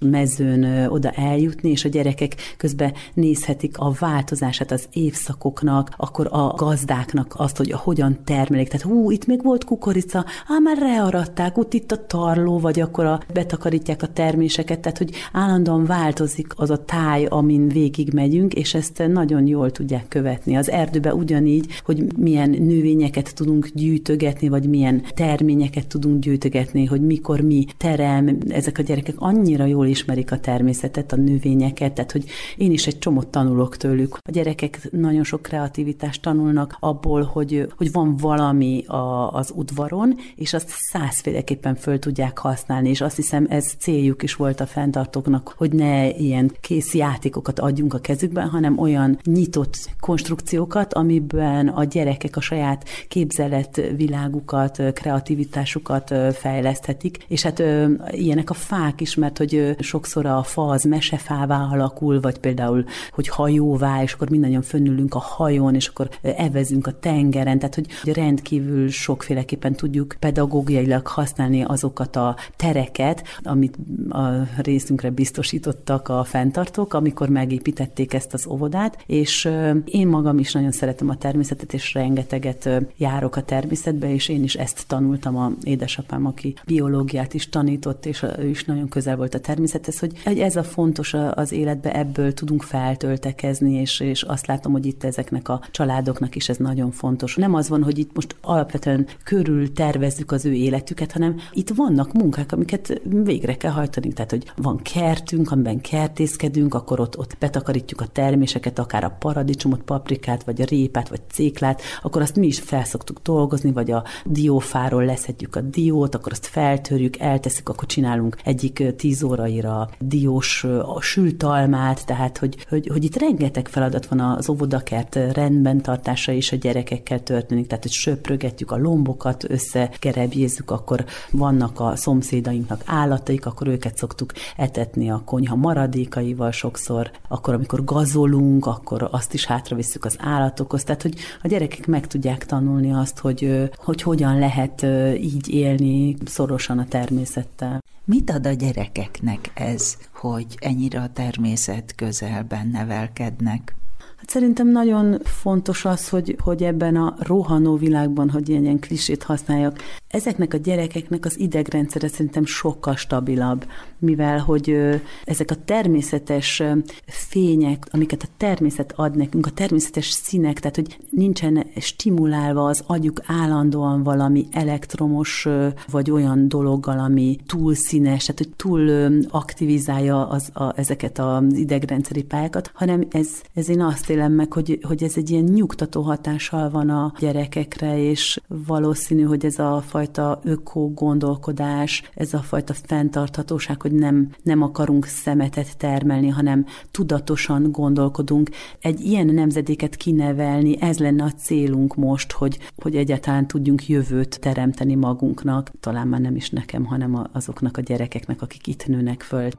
mezőn 0.00 0.86
oda 0.88 1.10
eljutni, 1.10 1.70
és 1.70 1.84
a 1.84 1.88
gyerekek 1.88 2.34
közben 2.56 2.92
nézhetik 3.14 3.78
a 3.78 3.92
változását 3.98 4.70
az 4.70 4.88
évszakoknak, 4.92 5.90
akkor 5.96 6.28
a 6.30 6.54
gazdáknak 6.56 7.34
azt, 7.36 7.56
hogy 7.56 7.70
hogyan 7.70 8.18
termelik. 8.24 8.68
Tehát 8.68 8.86
hú, 8.86 9.10
itt 9.10 9.26
még 9.26 9.42
volt 9.42 9.64
kukorica, 9.64 10.18
á, 10.18 10.58
már 10.62 10.78
rearatták, 10.78 11.58
ott 11.58 11.74
itt 11.74 11.92
a 11.92 12.06
tarló, 12.06 12.58
vagy 12.58 12.80
akkor 12.80 13.04
a, 13.04 13.20
betakarítják 13.32 14.02
a 14.02 14.12
terméseket, 14.12 14.80
tehát 14.80 14.98
hogy 14.98 15.10
állandóan 15.32 15.84
változik 15.84 16.52
az 16.56 16.70
a 16.70 16.84
táj, 16.84 17.24
amin 17.24 17.68
végig 17.68 18.12
megyünk, 18.12 18.54
és 18.54 18.74
ezt 18.74 19.02
nagyon 19.12 19.46
jól 19.46 19.70
tudják 19.70 20.08
követni. 20.08 20.56
Az 20.56 20.70
erdőbe 20.70 21.14
ugyanígy, 21.14 21.66
hogy 21.84 22.16
milyen 22.16 22.50
növényeket 22.50 23.34
tudunk 23.34 23.68
gyűjtögetni, 23.74 24.48
vagy 24.48 24.68
milyen 24.68 25.02
terményeket 25.14 25.86
tudunk 25.86 26.18
gyűjtögetni, 26.18 26.84
hogy 26.84 27.00
mikor 27.00 27.40
mi 27.40 27.64
terem, 27.76 28.38
ezek 28.48 28.78
a 28.78 28.82
gyerekek 28.82 29.14
annyira 29.36 29.64
jól 29.64 29.86
ismerik 29.86 30.32
a 30.32 30.38
természetet, 30.38 31.12
a 31.12 31.16
növényeket, 31.16 31.92
tehát 31.92 32.12
hogy 32.12 32.24
én 32.56 32.72
is 32.72 32.86
egy 32.86 32.98
csomót 32.98 33.28
tanulok 33.28 33.76
tőlük. 33.76 34.18
A 34.22 34.30
gyerekek 34.30 34.88
nagyon 34.90 35.24
sok 35.24 35.42
kreativitást 35.42 36.22
tanulnak 36.22 36.76
abból, 36.80 37.22
hogy, 37.22 37.66
hogy 37.76 37.92
van 37.92 38.16
valami 38.16 38.84
a, 38.86 39.32
az 39.32 39.52
udvaron, 39.54 40.14
és 40.36 40.54
azt 40.54 40.68
százféleképpen 40.68 41.74
föl 41.74 41.98
tudják 41.98 42.38
használni, 42.38 42.88
és 42.88 43.00
azt 43.00 43.16
hiszem 43.16 43.46
ez 43.48 43.72
céljuk 43.78 44.22
is 44.22 44.34
volt 44.34 44.60
a 44.60 44.66
fenntartóknak, 44.66 45.54
hogy 45.56 45.72
ne 45.72 46.08
ilyen 46.08 46.52
kész 46.60 46.94
játékokat 46.94 47.58
adjunk 47.58 47.94
a 47.94 47.98
kezükben, 47.98 48.48
hanem 48.48 48.78
olyan 48.78 49.18
nyitott 49.24 49.74
konstrukciókat, 50.00 50.94
amiben 50.94 51.68
a 51.68 51.84
gyerekek 51.84 52.36
a 52.36 52.40
saját 52.40 52.88
képzelet 53.08 53.80
világukat, 53.96 54.82
kreativitásukat 54.92 56.14
fejleszthetik, 56.32 57.24
és 57.28 57.42
hát 57.42 57.62
ilyenek 58.10 58.50
a 58.50 58.54
fák 58.54 59.00
is, 59.00 59.14
mert 59.26 59.38
hogy 59.38 59.76
sokszor 59.78 60.26
a 60.26 60.42
fa 60.42 60.68
az 60.68 60.84
mesefává 60.84 61.68
alakul, 61.72 62.20
vagy 62.20 62.38
például, 62.38 62.84
hogy 63.10 63.28
hajóvá, 63.28 64.02
és 64.02 64.12
akkor 64.12 64.30
mindannyian 64.30 64.62
fönnülünk 64.62 65.14
a 65.14 65.18
hajón, 65.18 65.74
és 65.74 65.86
akkor 65.86 66.08
evezünk 66.22 66.86
a 66.86 66.98
tengeren, 66.98 67.58
tehát 67.58 67.74
hogy 67.74 68.14
rendkívül 68.14 68.88
sokféleképpen 68.88 69.74
tudjuk 69.74 70.16
pedagógiailag 70.18 71.06
használni 71.06 71.62
azokat 71.62 72.16
a 72.16 72.36
tereket, 72.56 73.22
amit 73.42 73.76
a 74.08 74.28
részünkre 74.56 75.10
biztosítottak 75.10 76.08
a 76.08 76.24
fenntartók, 76.24 76.94
amikor 76.94 77.28
megépítették 77.28 78.14
ezt 78.14 78.34
az 78.34 78.46
óvodát, 78.46 79.02
és 79.06 79.50
én 79.84 80.08
magam 80.08 80.38
is 80.38 80.52
nagyon 80.52 80.72
szeretem 80.72 81.08
a 81.08 81.16
természetet, 81.16 81.72
és 81.72 81.94
rengeteget 81.94 82.68
járok 82.96 83.36
a 83.36 83.42
természetbe, 83.42 84.12
és 84.12 84.28
én 84.28 84.42
is 84.42 84.54
ezt 84.54 84.84
tanultam. 84.86 85.36
A 85.36 85.52
édesapám, 85.62 86.26
aki 86.26 86.54
biológiát 86.66 87.34
is 87.34 87.48
tanított, 87.48 88.06
és 88.06 88.24
ő 88.38 88.48
is 88.48 88.64
nagyon 88.64 88.88
közel 88.88 89.15
közel 89.16 89.28
volt 89.28 89.34
a 89.34 89.40
természethez, 89.40 89.98
hogy, 89.98 90.22
hogy 90.24 90.38
ez 90.38 90.56
a 90.56 90.62
fontos 90.62 91.14
az 91.34 91.52
életbe, 91.52 91.94
ebből 91.94 92.32
tudunk 92.32 92.62
feltöltekezni, 92.62 93.72
és, 93.74 94.00
és 94.00 94.22
azt 94.22 94.46
látom, 94.46 94.72
hogy 94.72 94.86
itt 94.86 95.04
ezeknek 95.04 95.48
a 95.48 95.60
családoknak 95.70 96.36
is 96.36 96.48
ez 96.48 96.56
nagyon 96.56 96.90
fontos. 96.90 97.36
Nem 97.36 97.54
az 97.54 97.68
van, 97.68 97.82
hogy 97.82 97.98
itt 97.98 98.14
most 98.14 98.36
alapvetően 98.40 99.06
körül 99.24 99.72
tervezzük 99.72 100.32
az 100.32 100.44
ő 100.44 100.52
életüket, 100.52 101.12
hanem 101.12 101.36
itt 101.52 101.70
vannak 101.70 102.12
munkák, 102.12 102.52
amiket 102.52 103.00
végre 103.04 103.56
kell 103.56 103.70
hajtani. 103.70 104.12
Tehát, 104.12 104.30
hogy 104.30 104.52
van 104.56 104.80
kertünk, 104.82 105.50
amiben 105.50 105.80
kertészkedünk, 105.80 106.74
akkor 106.74 107.00
ott, 107.00 107.18
ott 107.18 107.36
betakarítjuk 107.38 108.00
a 108.00 108.06
terméseket, 108.06 108.78
akár 108.78 109.04
a 109.04 109.16
paradicsomot, 109.18 109.82
paprikát, 109.82 110.44
vagy 110.44 110.60
a 110.60 110.64
répát, 110.64 111.08
vagy 111.08 111.20
céklát, 111.30 111.82
akkor 112.02 112.22
azt 112.22 112.36
mi 112.36 112.46
is 112.46 112.60
felszoktuk 112.60 113.18
dolgozni, 113.22 113.72
vagy 113.72 113.90
a 113.90 114.04
diófáról 114.24 115.04
leszedjük 115.04 115.56
a 115.56 115.60
diót, 115.60 116.14
akkor 116.14 116.32
azt 116.32 116.46
feltörjük, 116.46 117.18
elteszük, 117.18 117.68
akkor 117.68 117.86
csinálunk 117.86 118.36
egyik 118.44 118.82
tíz 119.06 119.22
óraira 119.22 119.88
diós 119.98 120.64
a 120.82 121.00
sültalmát, 121.00 122.06
tehát 122.06 122.38
hogy, 122.38 122.66
hogy, 122.68 122.86
hogy 122.86 123.04
itt 123.04 123.16
rengeteg 123.16 123.68
feladat 123.68 124.06
van 124.06 124.20
az 124.20 124.48
óvodakert 124.48 125.14
rendben 125.14 125.80
tartása 125.82 126.32
is 126.32 126.52
a 126.52 126.56
gyerekekkel 126.56 127.22
történik, 127.22 127.66
tehát 127.66 127.82
hogy 127.82 127.92
söprögetjük 127.92 128.70
a 128.70 128.76
lombokat, 128.76 129.50
összegerebjézzük, 129.50 130.70
akkor 130.70 131.04
vannak 131.30 131.80
a 131.80 131.96
szomszédainknak 131.96 132.82
állataik, 132.86 133.46
akkor 133.46 133.66
őket 133.66 133.96
szoktuk 133.96 134.32
etetni 134.56 135.10
a 135.10 135.22
konyha 135.24 135.56
maradékaival 135.56 136.50
sokszor, 136.50 137.10
akkor 137.28 137.54
amikor 137.54 137.84
gazolunk, 137.84 138.66
akkor 138.66 139.08
azt 139.10 139.34
is 139.34 139.44
hátravisszük 139.44 140.04
az 140.04 140.16
állatokhoz, 140.20 140.84
tehát 140.84 141.02
hogy 141.02 141.14
a 141.42 141.48
gyerekek 141.48 141.86
meg 141.86 142.06
tudják 142.06 142.46
tanulni 142.46 142.92
azt, 142.92 143.18
hogy, 143.18 143.70
hogy 143.76 144.02
hogyan 144.02 144.38
lehet 144.38 144.86
így 145.20 145.48
élni 145.48 146.16
szorosan 146.24 146.78
a 146.78 146.86
természettel. 146.88 147.84
Mit 148.08 148.30
ad 148.30 148.46
a 148.46 148.52
gyerekeknek 148.52 149.50
ez, 149.54 149.96
hogy 150.14 150.46
ennyire 150.58 151.00
a 151.00 151.12
természet 151.12 151.94
közelben 151.94 152.68
nevelkednek? 152.68 153.74
Hát 154.16 154.30
szerintem 154.30 154.68
nagyon 154.68 155.20
fontos 155.24 155.84
az, 155.84 156.08
hogy, 156.08 156.36
hogy 156.42 156.62
ebben 156.62 156.96
a 156.96 157.14
rohanó 157.18 157.76
világban, 157.76 158.30
hogy 158.30 158.48
ilyen, 158.48 158.62
ilyen 158.62 158.78
klisét 158.78 159.22
használjak, 159.22 159.78
ezeknek 160.08 160.54
a 160.54 160.56
gyerekeknek 160.56 161.24
az 161.24 161.38
idegrendszere 161.38 162.08
szerintem 162.08 162.44
sokkal 162.44 162.96
stabilabb, 162.96 163.66
mivel 163.98 164.38
hogy 164.38 164.76
ezek 165.24 165.50
a 165.50 165.64
természetes 165.64 166.62
fények, 167.06 167.88
amiket 167.90 168.22
a 168.22 168.32
természet 168.36 168.92
ad 168.96 169.16
nekünk, 169.16 169.46
a 169.46 169.50
természetes 169.50 170.10
színek, 170.10 170.60
tehát 170.60 170.76
hogy 170.76 170.98
nincsen 171.10 171.66
stimulálva 171.76 172.64
az 172.64 172.82
agyuk 172.86 173.20
állandóan 173.26 174.02
valami 174.02 174.46
elektromos 174.50 175.48
vagy 175.90 176.10
olyan 176.10 176.48
dologgal, 176.48 176.98
ami 176.98 177.36
túl 177.46 177.74
színes, 177.74 178.24
tehát 178.24 178.38
hogy 178.38 178.54
túl 178.56 178.90
aktivizálja 179.28 180.28
az, 180.28 180.50
a, 180.52 180.78
ezeket 180.78 181.18
az 181.18 181.42
idegrendszeri 181.52 182.22
pályákat, 182.22 182.70
hanem 182.74 183.06
ez, 183.10 183.28
ez 183.54 183.68
én 183.68 183.82
azt 183.82 184.10
élem 184.10 184.32
meg, 184.32 184.52
hogy, 184.52 184.78
hogy 184.82 185.02
ez 185.02 185.12
egy 185.16 185.30
ilyen 185.30 185.44
nyugtató 185.44 186.02
hatással 186.02 186.70
van 186.70 186.90
a 186.90 187.12
gyerekekre, 187.18 187.98
és 187.98 188.40
valószínű, 188.66 189.22
hogy 189.22 189.44
ez 189.44 189.58
a 189.58 189.82
fajta 189.96 190.40
öko 190.44 190.88
gondolkodás, 190.94 192.02
ez 192.14 192.34
a 192.34 192.38
fajta 192.38 192.74
fenntarthatóság, 192.74 193.82
hogy 193.82 193.92
nem, 193.92 194.28
nem 194.42 194.62
akarunk 194.62 195.04
szemetet 195.04 195.76
termelni, 195.76 196.28
hanem 196.28 196.66
tudatosan 196.90 197.72
gondolkodunk. 197.72 198.50
Egy 198.80 199.00
ilyen 199.00 199.26
nemzedéket 199.26 199.96
kinevelni, 199.96 200.80
ez 200.80 200.98
lenne 200.98 201.24
a 201.24 201.32
célunk 201.32 201.94
most, 201.94 202.32
hogy, 202.32 202.58
hogy 202.76 202.96
egyáltalán 202.96 203.46
tudjunk 203.46 203.88
jövőt 203.88 204.40
teremteni 204.40 204.94
magunknak, 204.94 205.70
talán 205.80 206.08
már 206.08 206.20
nem 206.20 206.36
is 206.36 206.50
nekem, 206.50 206.84
hanem 206.84 207.26
azoknak 207.32 207.76
a 207.76 207.80
gyerekeknek, 207.80 208.42
akik 208.42 208.66
itt 208.66 208.86
nőnek 208.86 209.22
föl. 209.22 209.50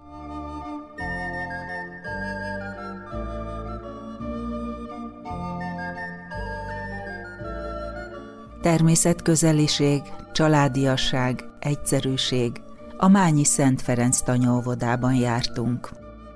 természetközeliség, 8.61 10.01
családiasság, 10.37 11.49
egyszerűség. 11.59 12.51
A 12.97 13.07
Mányi 13.07 13.43
Szent 13.43 13.81
Ferenc 13.81 14.21
tanyóvodában 14.21 15.13
jártunk. 15.13 15.89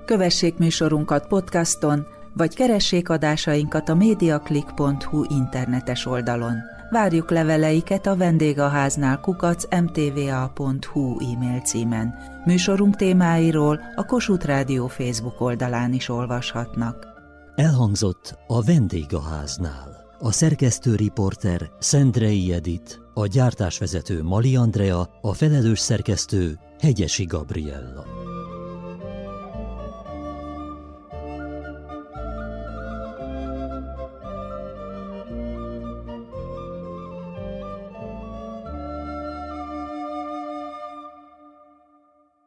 Kövessék 0.04 0.56
műsorunkat 0.58 1.26
podcaston, 1.26 2.06
vagy 2.36 2.54
keressék 2.54 3.08
adásainkat 3.08 3.88
a 3.88 3.94
mediaclick.hu 3.94 5.24
internetes 5.28 6.06
oldalon. 6.06 6.56
Várjuk 6.90 7.30
leveleiket 7.30 8.06
a 8.06 8.16
vendégháznál 8.16 9.20
kukac 9.20 9.64
mtva.hu 9.80 11.16
e-mail 11.32 11.60
címen. 11.60 12.14
Műsorunk 12.44 12.96
témáiról 12.96 13.80
a 13.94 14.04
Kossuth 14.04 14.46
Rádió 14.46 14.86
Facebook 14.86 15.40
oldalán 15.40 15.92
is 15.92 16.08
olvashatnak. 16.08 17.06
Elhangzott 17.54 18.38
a 18.46 18.62
vendégháznál. 18.62 20.16
A 20.18 20.32
szerkesztő 20.32 20.94
riporter 20.94 21.70
Szendrei 21.78 22.52
Edit, 22.52 23.01
a 23.14 23.26
gyártásvezető 23.26 24.22
Mali 24.22 24.56
Andrea, 24.56 25.08
a 25.20 25.32
felelős 25.32 25.78
szerkesztő 25.78 26.58
Hegyesi 26.78 27.24
Gabriella. 27.24 28.21